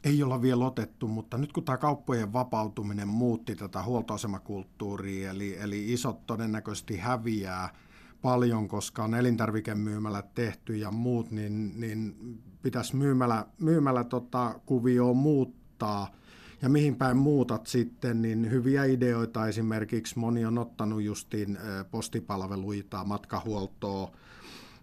[0.04, 5.92] Ei olla vielä otettu, mutta nyt kun tämä kauppojen vapautuminen muutti tätä huoltoasemakulttuuria, eli, eli
[5.92, 7.74] isot todennäköisesti häviää
[8.22, 12.16] paljon, koska on elintarvikemyymälät tehty ja muut, niin, niin
[12.62, 15.63] pitäisi myymälä, myymälä tota, kuvioon muuttaa.
[16.62, 21.58] Ja mihin päin muutat sitten, niin hyviä ideoita esimerkiksi moni on ottanut justiin
[21.90, 24.10] postipalveluita, matkahuoltoa,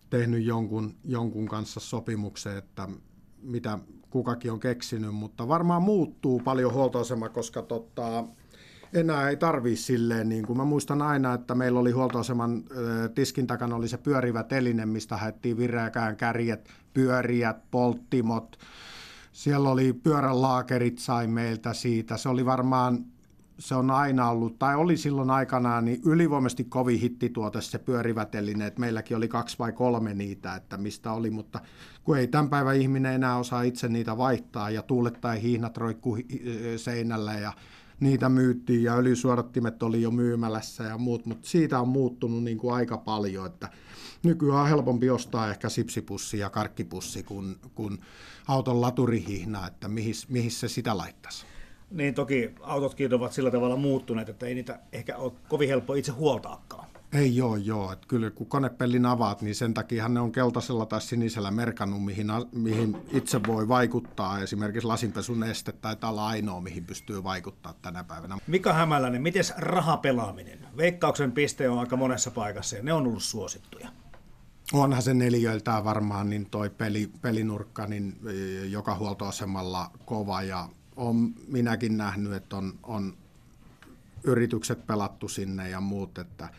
[0.10, 2.88] tehnyt jonkun, jonkun kanssa sopimuksen, että
[3.42, 3.80] mitä
[4.10, 8.24] kukakin on keksinyt, mutta varmaan muuttuu paljon huoltoasema, koska tota,
[8.94, 12.64] enää ei tarvii silleen, niin kuin mä muistan aina, että meillä oli huoltoaseman
[13.16, 18.58] tiskin takana oli se pyörivä teline, mistä haettiin vireäkään kärjet, pyöriät, polttimot,
[19.32, 22.18] siellä oli pyörälaakerit sai meiltä siitä.
[22.18, 23.06] Se oli varmaan
[23.60, 28.80] se on aina ollut, tai oli silloin aikanaan, niin ylivoimaisesti kovin hittituote se pyörivät elineet.
[28.80, 31.60] Meilläkin oli kaksi vai kolme niitä, että mistä oli, mutta
[32.04, 36.18] kun ei tämän päivän ihminen enää osaa itse niitä vaihtaa, ja tuulet tai hihnat roikkuu
[36.78, 37.54] seinällä, ja
[38.02, 42.74] niitä myyttiin, ja öljysuodattimet oli jo myymälässä ja muut, mutta siitä on muuttunut niin kuin
[42.74, 43.70] aika paljon, että
[44.24, 47.98] nykyään on helpompi ostaa ehkä sipsipussi ja karkkipussi kuin, kuin
[48.48, 51.46] auton laturihihna, että mihin, mihin se sitä laittaisi.
[51.92, 56.12] Niin toki autotkin ovat sillä tavalla muuttuneet, että ei niitä ehkä ole kovin helppo itse
[56.12, 56.91] huoltaakaan.
[57.14, 57.92] Ei joo, joo.
[57.92, 62.28] Että kyllä kun konepellin avaat, niin sen takia ne on keltaisella tai sinisellä merkannut, mihin,
[62.52, 64.40] mihin itse voi vaikuttaa.
[64.40, 68.38] Esimerkiksi lasinpesun este tai olla ainoa, mihin pystyy vaikuttaa tänä päivänä.
[68.48, 70.60] Mika Hämäläinen, miten rahapelaaminen?
[70.78, 73.90] Veikkauksen piste on aika monessa paikassa ja ne on ollut suosittuja.
[74.74, 81.34] Onhan se neljöiltään varmaan niin toi peli, pelinurkka niin e, joka huoltoasemalla kova ja on
[81.48, 83.18] minäkin nähnyt, että on, on
[84.24, 86.50] yritykset pelattu sinne ja muut, että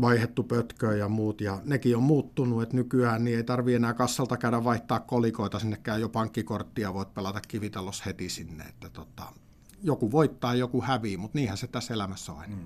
[0.00, 4.36] vaihettu pötköä ja muut, ja nekin on muuttunut, että nykyään niin ei tarvi enää kassalta
[4.36, 9.22] käydä vaihtaa kolikoita, sinnekään jo pankkikorttia voit pelata kivitalossa heti sinne, että tota,
[9.82, 12.56] joku voittaa, joku hävii, mutta niinhän se tässä elämässä on aina.
[12.56, 12.64] Mm.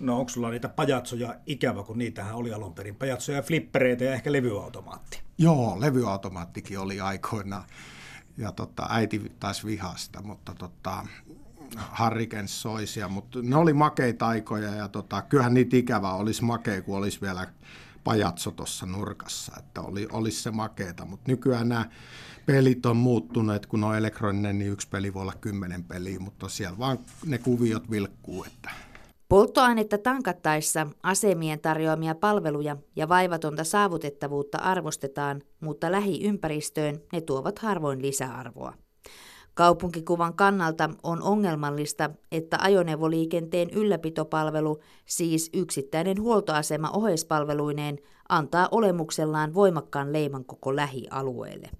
[0.00, 4.32] No onko sulla niitä pajatsoja ikävä, kun niitähän oli alun perin, pajatsoja, flippereitä ja ehkä
[4.32, 5.20] levyautomaatti?
[5.38, 7.64] Joo, levyautomaattikin oli aikoina
[8.36, 11.06] ja tota, äiti taisi vihasta, mutta tota,
[11.76, 16.98] Harriken soisia, mutta ne oli makeita aikoja ja tota, kyllähän niitä ikävä olisi makea, kun
[16.98, 17.46] olisi vielä
[18.04, 21.86] pajatso tuossa nurkassa, että oli, olisi se makeeta, mutta nykyään nämä
[22.46, 26.78] pelit on muuttuneet, kun on elektroninen, niin yksi peli voi olla kymmenen peliä, mutta siellä
[26.78, 28.70] vaan ne kuviot vilkkuu, että
[29.28, 38.74] Polttoainetta tankattaessa asemien tarjoamia palveluja ja vaivatonta saavutettavuutta arvostetaan, mutta lähiympäristöön ne tuovat harvoin lisäarvoa.
[39.54, 47.98] Kaupunkikuvan kannalta on ongelmallista, että ajoneuvoliikenteen ylläpitopalvelu, siis yksittäinen huoltoasema oheispalveluineen,
[48.28, 51.70] antaa olemuksellaan voimakkaan leiman koko lähialueelle.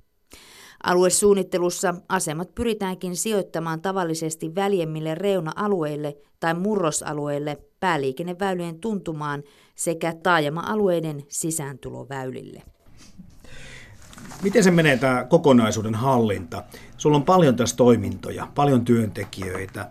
[0.82, 9.42] Aluesuunnittelussa asemat pyritäänkin sijoittamaan tavallisesti väljemmille reuna-alueille tai murrosalueille pääliikenneväylien tuntumaan
[9.74, 12.73] sekä taajama-alueiden sisääntuloväylille.
[14.42, 16.62] Miten se menee tämä kokonaisuuden hallinta?
[16.96, 19.90] Sulla on paljon tässä toimintoja, paljon työntekijöitä,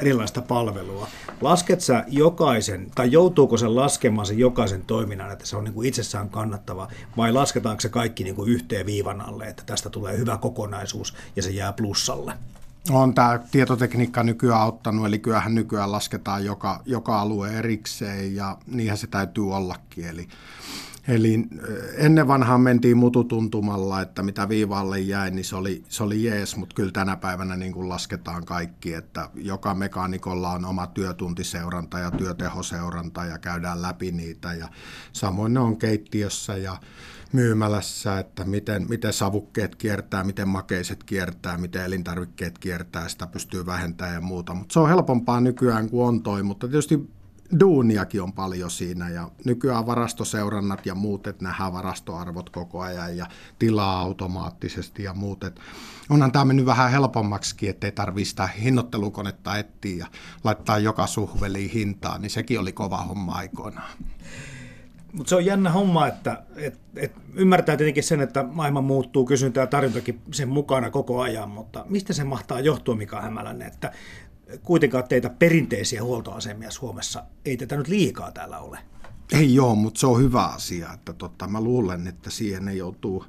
[0.00, 1.08] erilaista palvelua.
[1.40, 5.88] Lasket sä jokaisen, tai joutuuko se laskemaan sen jokaisen toiminnan, että se on niin kuin
[5.88, 10.36] itsessään kannattava, vai lasketaanko se kaikki niin kuin yhteen viivan alle, että tästä tulee hyvä
[10.36, 12.32] kokonaisuus ja se jää plussalle?
[12.90, 18.98] On tämä tietotekniikka nykyään auttanut, eli kyllähän nykyään lasketaan joka, joka alue erikseen, ja niinhän
[18.98, 20.06] se täytyy ollakin.
[20.06, 20.28] Eli
[21.08, 21.46] Eli
[21.96, 26.74] ennen vanhaan mentiin mututuntumalla, että mitä viivalle jäi, niin se oli, se oli jees, mutta
[26.74, 33.24] kyllä tänä päivänä niin kuin lasketaan kaikki, että joka mekaanikolla on oma työtuntiseuranta ja työtehoseuranta
[33.24, 34.54] ja käydään läpi niitä.
[34.54, 34.68] Ja
[35.12, 36.76] samoin ne on keittiössä ja
[37.32, 44.14] myymälässä, että miten, miten savukkeet kiertää, miten makeiset kiertää, miten elintarvikkeet kiertää, sitä pystyy vähentämään
[44.14, 44.54] ja muuta.
[44.54, 47.10] Mutta se on helpompaa nykyään kuin on toi, mutta tietysti
[47.60, 53.26] duuniakin on paljon siinä ja nykyään varastoseurannat ja muut, että nähdään varastoarvot koko ajan ja
[53.58, 55.44] tilaa automaattisesti ja muut.
[55.44, 55.60] Että
[56.10, 60.06] onhan tämä mennyt vähän helpommaksi, ettei tarvitse sitä hinnoittelukonetta etsiä ja
[60.44, 63.90] laittaa joka suhveliin hintaa, niin sekin oli kova homma aikoinaan.
[65.14, 69.60] Mutta se on jännä homma, että et, et ymmärtää tietenkin sen, että maailma muuttuu, kysyntä
[69.60, 73.92] ja tarjontakin sen mukana koko ajan, mutta mistä se mahtaa johtua, Mika Hämäläinen, että
[74.62, 78.78] kuitenkaan teitä perinteisiä huoltoasemia Suomessa ei tätä nyt liikaa täällä ole?
[79.32, 83.24] Ei joo, mutta se on hyvä asia, että tota, mä luulen, että siihen ei joutuu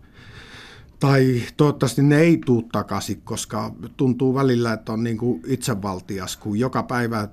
[0.99, 6.59] tai toivottavasti ne ei tuu takaisin, koska tuntuu välillä, että on niin kuin itsevaltias, kun
[6.59, 7.27] joka päivä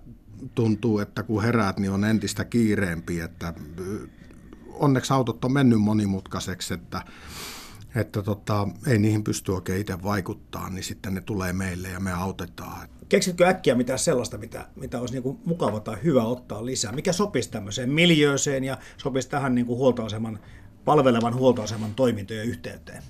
[0.54, 3.54] tuntuu, että kun heräät, niin on entistä kiireempi, että
[4.72, 7.02] onneksi autot on mennyt monimutkaiseksi, että,
[7.94, 12.12] että tota, ei niihin pysty oikein itse vaikuttaa, niin sitten ne tulee meille ja me
[12.12, 12.88] autetaan.
[13.08, 16.92] Keksitkö äkkiä mitään sellaista, mitä, mitä olisi niin kuin mukava tai hyvä ottaa lisää?
[16.92, 20.38] Mikä sopisi tämmöiseen miljööseen ja sopisi tähän niin kuin huoltoaseman,
[20.84, 23.02] palvelevan huoltoaseman toimintojen yhteyteen?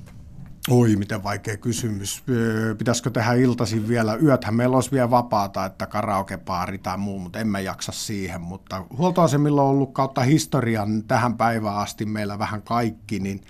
[0.70, 2.24] Oi, miten vaikea kysymys.
[2.78, 4.14] Pitäisikö tehdä iltaisin vielä?
[4.14, 8.40] Yöthän meillä olisi vielä vapaata, että karaokepaari tai muu, mutta emme jaksa siihen.
[8.40, 13.40] Mutta huoltoasemilla on ollut kautta historian tähän päivään asti meillä vähän kaikki, niin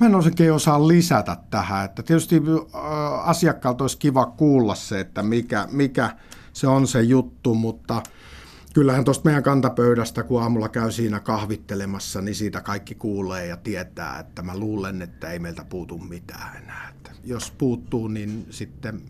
[0.00, 1.84] mä en oikein osaa lisätä tähän.
[1.84, 2.42] Että tietysti
[3.22, 6.16] asiakkaalta olisi kiva kuulla se, että mikä, mikä
[6.52, 8.02] se on se juttu, mutta–
[8.74, 14.18] kyllähän tuosta meidän kantapöydästä, kun aamulla käy siinä kahvittelemassa, niin siitä kaikki kuulee ja tietää,
[14.18, 16.88] että mä luulen, että ei meiltä puutu mitään enää.
[16.96, 19.02] Että jos puuttuu, niin sitten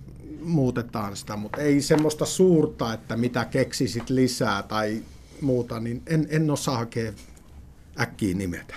[0.43, 5.03] muutetaan sitä, mutta ei semmoista suurta, että mitä keksisit lisää tai
[5.41, 7.15] muuta, niin en, en osaa oikein
[8.01, 8.75] äkkiä nimetä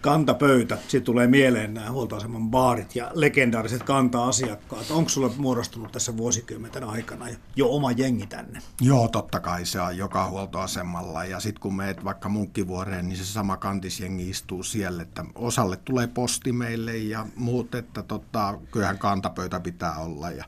[0.00, 0.78] kantapöytä.
[0.82, 4.90] Sitten tulee mieleen nämä huoltoaseman baarit ja legendaariset kanta-asiakkaat.
[4.90, 7.26] Onko sulle muodostunut tässä vuosikymmenten aikana
[7.56, 8.62] jo oma jengi tänne?
[8.80, 11.24] Joo, totta kai se on joka huoltoasemalla.
[11.24, 15.02] Ja sitten kun meet vaikka Munkkivuoreen, niin se sama kantisjengi istuu siellä.
[15.02, 20.30] Että osalle tulee posti meille ja muut, että tota, kyllähän kantapöytä pitää olla.
[20.30, 20.44] Ja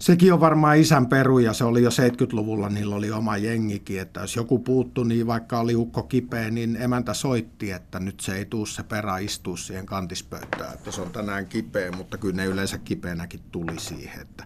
[0.00, 4.20] sekin on varmaan isän peru ja se oli jo 70-luvulla, niillä oli oma jengikin, että
[4.20, 8.44] jos joku puuttu, niin vaikka oli ukko kipeä, niin emäntä soitti, että nyt se ei
[8.44, 12.78] tuu se perä istua siihen kantispöytään, että se on tänään kipeä, mutta kyllä ne yleensä
[12.78, 14.44] kipeänäkin tuli siihen, että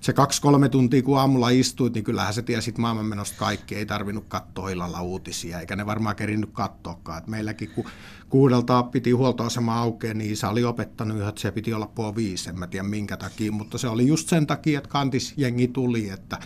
[0.00, 3.74] se kaksi-kolme tuntia, kun aamulla istuit, niin kyllähän se tiesit maailmanmenosta kaikki.
[3.74, 7.22] Ei tarvinnut katsoa illalla uutisia, eikä ne varmaan kerinnyt katsoakaan.
[7.26, 7.84] Meilläkin, kun
[8.28, 12.48] kuudelta piti huoltoasema aukeaa, niin isä oli opettanut, että se piti olla puoli viisi.
[12.48, 16.38] En mä tiedä minkä takia, mutta se oli just sen takia, että kantisjengi tuli, että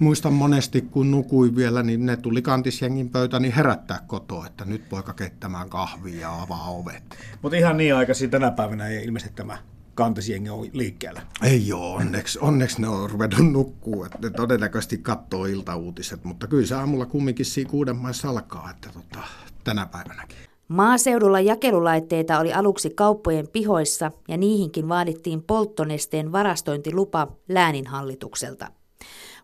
[0.00, 4.88] muistan monesti, kun nukuin vielä, niin ne tuli kantisjengin pöytä, niin herättää kotoa, että nyt
[4.88, 7.18] poika keittämään kahvia ja avaa ovet.
[7.42, 9.58] Mutta ihan niin aikaisin tänä päivänä ei ilmeisesti tämä
[9.98, 11.22] kantisjengi on liikkeellä.
[11.42, 16.66] Ei ole, onneksi, onneksi ne on ruvennut nukkuu, että ne todennäköisesti katsoo iltauutiset, mutta kyllä
[16.66, 19.26] se aamulla kumminkin siinä kuuden maissa alkaa, että tota,
[19.64, 20.36] tänä päivänäkin.
[20.68, 28.66] Maaseudulla jakelulaitteita oli aluksi kauppojen pihoissa ja niihinkin vaadittiin polttonesteen varastointilupa lääninhallitukselta.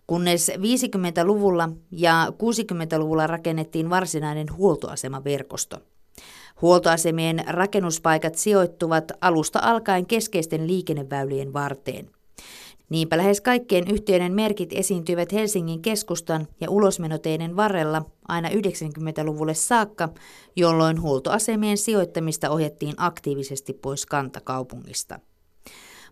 [0.06, 5.80] Kunnes 50-luvulla ja 60-luvulla rakennettiin varsinainen huoltoasemaverkosto.
[6.62, 12.10] Huoltoasemien rakennuspaikat sijoittuvat alusta alkaen keskeisten liikenneväylien varteen.
[12.88, 20.08] Niinpä lähes kaikkien yhtiöiden merkit esiintyivät Helsingin keskustan ja ulosmenoteiden varrella aina 90-luvulle saakka,
[20.56, 25.20] jolloin huoltoasemien sijoittamista ohjattiin aktiivisesti pois kantakaupungista.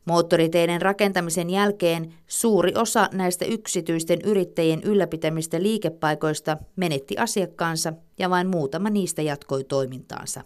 [0.05, 8.90] Moottoriteiden rakentamisen jälkeen suuri osa näistä yksityisten yrittäjien ylläpitämistä liikepaikoista menetti asiakkaansa ja vain muutama
[8.90, 10.44] niistä jatkoi toimintaansa.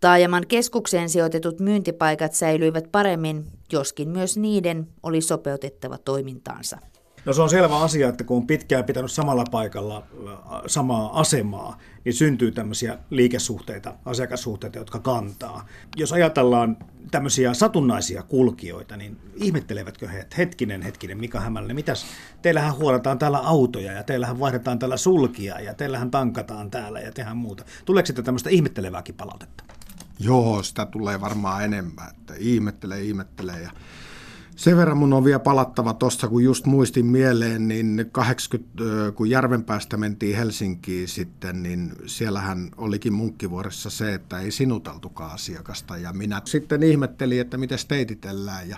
[0.00, 6.78] Taajaman keskukseen sijoitetut myyntipaikat säilyivät paremmin, joskin myös niiden oli sopeutettava toimintaansa.
[7.24, 11.78] No se on selvä asia, että kun on pitkään pitänyt samalla paikalla äh, samaa asemaa,
[12.04, 15.66] niin syntyy tämmöisiä liikesuhteita, asiakassuhteita, jotka kantaa.
[15.96, 16.76] Jos ajatellaan
[17.10, 22.06] tämmöisiä satunnaisia kulkijoita, niin ihmettelevätkö he, että hetkinen, hetkinen, Mika Hämäläinen, mitäs,
[22.42, 27.36] teillähän huorataan täällä autoja ja teillähän vaihdetaan täällä sulkia ja teillähän tankataan täällä ja tehdään
[27.36, 27.64] muuta.
[27.84, 29.64] Tuleeko sitten tämmöistä ihmettelevääkin palautetta?
[30.18, 33.70] Joo, sitä tulee varmaan enemmän, että ihmettelee, ihmettelee ja
[34.56, 38.72] sen verran mun on vielä palattava tuossa, kun just muistin mieleen, niin 80,
[39.14, 45.96] kun Järvenpäästä mentiin Helsinkiin sitten, niin siellähän olikin munkkivuoressa se, että ei sinuteltukaan asiakasta.
[45.96, 48.68] Ja minä sitten ihmettelin, että miten teititellään.
[48.68, 48.76] Ja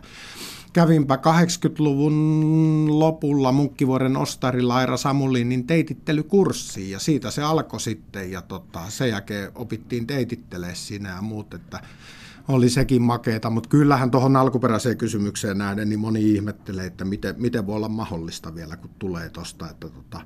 [0.73, 8.81] kävinpä 80-luvun lopulla Munkkivuoren ostarilla Aira Samulinin teitittelykurssiin ja siitä se alkoi sitten ja tota,
[8.89, 11.81] sen jälkeen opittiin teitittelee siinä ja muut, että
[12.49, 17.67] oli sekin makeeta, mutta kyllähän tuohon alkuperäiseen kysymykseen nähden, niin moni ihmettelee, että miten, miten
[17.67, 19.67] voi olla mahdollista vielä, kun tulee tuosta.
[19.81, 20.21] Tota.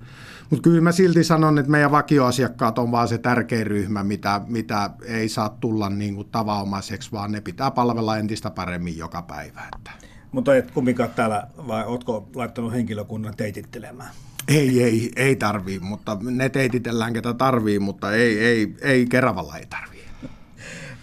[0.50, 4.90] Mutta kyllä mä silti sanon, että meidän vakioasiakkaat on vaan se tärkein ryhmä, mitä, mitä
[5.04, 9.62] ei saa tulla niin kuin tavanomaiseksi, vaan ne pitää palvella entistä paremmin joka päivä.
[9.76, 9.90] Että.
[10.32, 14.10] Mutta et kumminkaan täällä, vai ootko laittanut henkilökunnan teitittelemään?
[14.48, 19.66] Ei, ei, ei tarvii, mutta ne teititellään, ketä tarvii, mutta ei, ei, ei Keravalla ei
[19.66, 20.04] tarvii.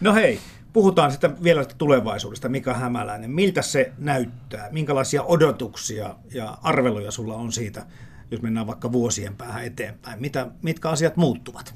[0.01, 0.39] No hei,
[0.77, 2.49] puhutaan sitten vielä tulevaisuudesta.
[2.49, 4.69] Mika Hämäläinen, miltä se näyttää?
[4.71, 7.85] Minkälaisia odotuksia ja arveluja sulla on siitä,
[8.31, 10.21] jos mennään vaikka vuosien päähän eteenpäin?
[10.21, 11.75] Mitä, mitkä asiat muuttuvat?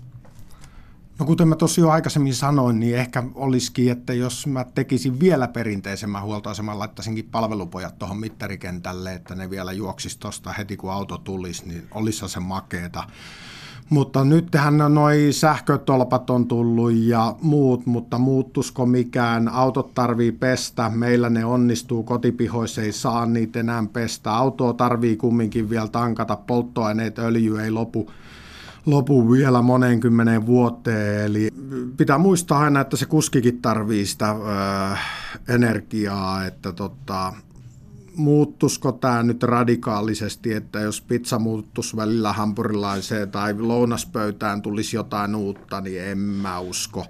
[1.20, 5.48] No kuten mä tosiaan jo aikaisemmin sanoin, niin ehkä olisikin, että jos mä tekisin vielä
[5.48, 11.68] perinteisemmän huoltoaseman, laittaisinkin palvelupojat tuohon mittarikentälle, että ne vielä juoksisi tuosta heti kun auto tulisi,
[11.68, 13.04] niin olisi se makeeta.
[13.92, 19.48] Mutta nythän noi sähkötolpat on tullut ja muut, mutta muuttusko mikään?
[19.48, 24.32] Autot tarvii pestä, meillä ne onnistuu, kotipihoissa ei saa niitä enää pestä.
[24.34, 28.12] Autoa tarvii kumminkin vielä tankata, polttoaineet, öljy ei lopu
[28.86, 31.26] lopu vielä moneen kymmeneen vuoteen.
[31.26, 31.50] Eli
[31.98, 34.36] pitää muistaa aina, että se kuskikin tarvii sitä ö,
[35.54, 37.34] energiaa, että tota,
[38.22, 45.82] muuttusko tämä nyt radikaalisesti, että jos pizza muuttuisi välillä hampurilaiseen tai lounaspöytään tulisi jotain uutta,
[45.82, 47.06] niin en mä usko.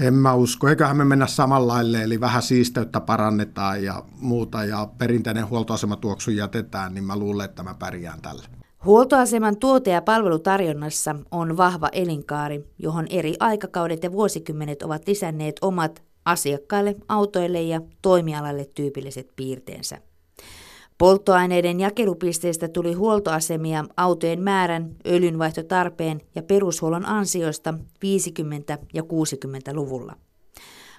[0.00, 0.68] En mä usko.
[0.68, 7.04] Eiköhän me mennä samanlaille, eli vähän siisteyttä parannetaan ja muuta, ja perinteinen huoltoasematuoksu jätetään, niin
[7.04, 8.42] mä luulen, että mä pärjään tällä.
[8.84, 16.02] Huoltoaseman tuote- ja palvelutarjonnassa on vahva elinkaari, johon eri aikakaudet ja vuosikymmenet ovat lisänneet omat
[16.24, 20.11] asiakkaille, autoille ja toimialalle tyypilliset piirteensä.
[21.02, 27.78] Polttoaineiden jakelupisteistä tuli huoltoasemia autojen määrän, öljynvaihtotarpeen ja perushuollon ansiosta 50-
[28.94, 30.16] ja 60-luvulla.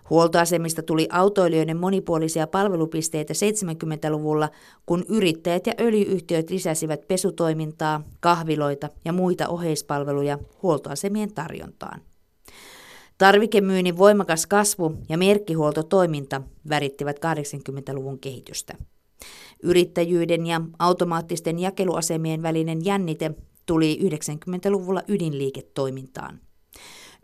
[0.10, 4.50] Huoltoasemista tuli autoilijoiden monipuolisia palvelupisteitä 70-luvulla,
[4.86, 12.02] kun yrittäjät ja öljyyhtiöt lisäsivät pesutoimintaa, kahviloita ja muita oheispalveluja huoltoasemien tarjontaan.
[13.18, 18.74] Tarvikemyynnin voimakas kasvu ja merkkihuoltotoiminta värittivät 80-luvun kehitystä.
[19.64, 23.32] Yrittäjyyden ja automaattisten jakeluasemien välinen jännite
[23.66, 26.40] tuli 90-luvulla ydinliiketoimintaan.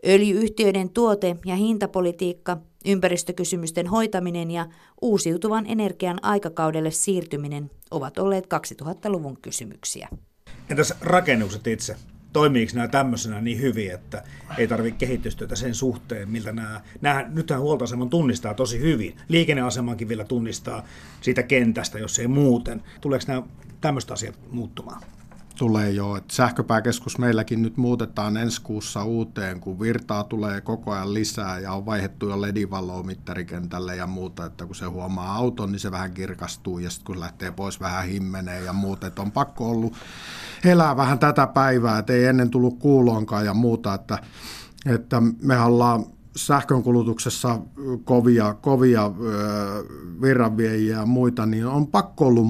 [0.06, 4.66] Öljyyhtiöiden tuote- ja hintapolitiikka, ympäristökysymysten hoitaminen ja
[5.02, 10.08] uusiutuvan energian aikakaudelle siirtyminen ovat olleet 2000-luvun kysymyksiä.
[10.70, 11.96] Entäs rakennukset itse?
[12.32, 14.22] Toimiiko nämä tämmöisenä niin hyvin, että
[14.58, 19.16] ei tarvitse kehitystyötä sen suhteen, miltä nämä, nämä nythän huoltoaseman tunnistaa tosi hyvin.
[19.28, 20.84] Liikenneasemankin vielä tunnistaa
[21.20, 22.82] siitä kentästä, jos ei muuten.
[23.00, 23.42] Tuleeko nämä
[23.80, 25.02] tämmöiset asiat muuttumaan?
[25.60, 26.16] Tulee jo.
[26.16, 31.72] että sähköpääkeskus meilläkin nyt muutetaan ensi kuussa uuteen, kun virtaa tulee koko ajan lisää ja
[31.72, 36.12] on vaihdettu jo ledivaloa mittarikentälle ja muuta, että kun se huomaa auton, niin se vähän
[36.12, 39.92] kirkastuu ja sitten kun lähtee pois vähän himmenee ja muuta, että on pakko ollut
[40.64, 44.18] elää vähän tätä päivää, että ei ennen tullut kuuloonkaan ja muuta, että,
[44.86, 46.04] että me ollaan
[46.36, 47.58] sähkönkulutuksessa
[48.04, 49.10] kovia, kovia
[50.22, 52.46] virranviejiä ja muita, niin on pakko ollut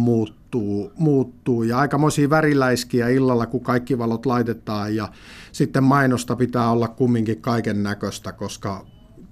[0.58, 1.62] muuttuu, muuttuu.
[1.62, 5.08] Ja aikamoisia väriläiskiä illalla, kun kaikki valot laitetaan ja
[5.52, 8.86] sitten mainosta pitää olla kumminkin kaiken näköistä, koska,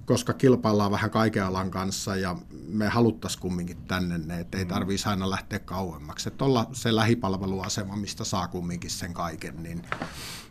[0.05, 2.35] koska kilpaillaan vähän kaiken alan kanssa ja
[2.67, 4.69] me haluttaisiin kumminkin tänne, että ei mm.
[4.69, 6.29] tarvitsisi aina lähteä kauemmaksi.
[6.29, 9.81] Että olla se lähipalveluasema, mistä saa kumminkin sen kaiken, niin,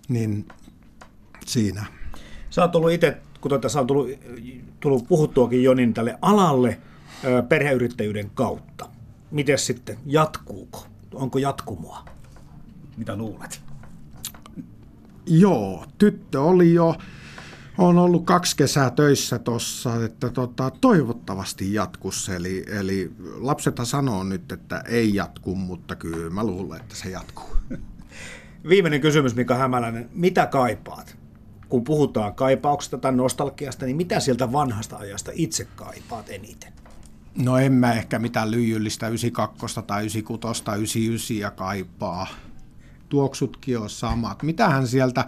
[0.08, 0.48] niin
[1.46, 1.86] siinä.
[2.50, 4.08] Sä oot ollut itse kuten tässä on tullut,
[4.80, 6.78] tullut puhuttuakin jo, niin tälle alalle
[7.48, 8.97] perheyrittäjyyden kautta.
[9.30, 10.86] Miten sitten, jatkuuko?
[11.14, 12.04] Onko jatkumoa?
[12.96, 13.60] Mitä luulet?
[15.26, 16.94] Joo, tyttö oli jo,
[17.78, 22.28] on ollut kaksi kesää töissä tuossa, että tota, toivottavasti jatkus.
[22.28, 27.56] Eli, eli lapsethan sanoo nyt, että ei jatku, mutta kyllä mä luulen, että se jatkuu.
[28.68, 30.10] Viimeinen kysymys, Mika Hämäläinen.
[30.12, 31.18] Mitä kaipaat?
[31.68, 36.72] kun puhutaan kaipauksesta tai nostalgiasta, niin mitä sieltä vanhasta ajasta itse kaipaat eniten?
[37.42, 42.26] No en mä ehkä mitään lyijyllistä 92 tai 96 tai 99 kaipaa.
[43.08, 44.42] Tuoksutkin on samat.
[44.42, 45.24] Mitähän sieltä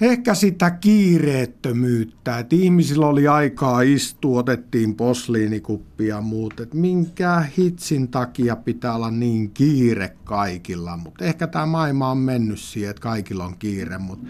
[0.00, 8.08] ehkä sitä kiireettömyyttä, että ihmisillä oli aikaa istua, otettiin posliinikuppi ja muut, että minkä hitsin
[8.08, 13.44] takia pitää olla niin kiire kaikilla, mutta ehkä tämä maailma on mennyt siihen, että kaikilla
[13.44, 14.26] on kiire, mutta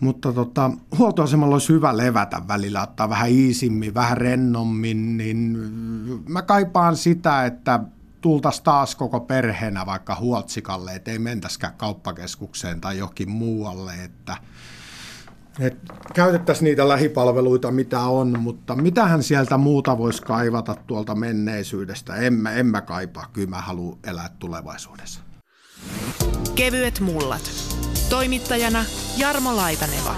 [0.00, 5.58] mutta tota, huoltoasemalla olisi hyvä levätä välillä, ottaa vähän iisimmin, vähän rennommin, niin
[6.28, 7.80] mä kaipaan sitä, että
[8.20, 14.36] tultaisiin taas koko perheenä vaikka huoltsikalle, että ei mentäskään kauppakeskukseen tai johonkin muualle, että
[15.60, 15.78] Et
[16.14, 22.14] käytettäisiin niitä lähipalveluita, mitä on, mutta mitähän sieltä muuta voisi kaivata tuolta menneisyydestä?
[22.14, 25.20] En mä, en mä kaipaa, kyllä mä haluan elää tulevaisuudessa.
[26.54, 27.50] Kevyet mullat.
[28.08, 28.84] Toimittajana
[29.16, 30.14] Jarmo Laitaneva.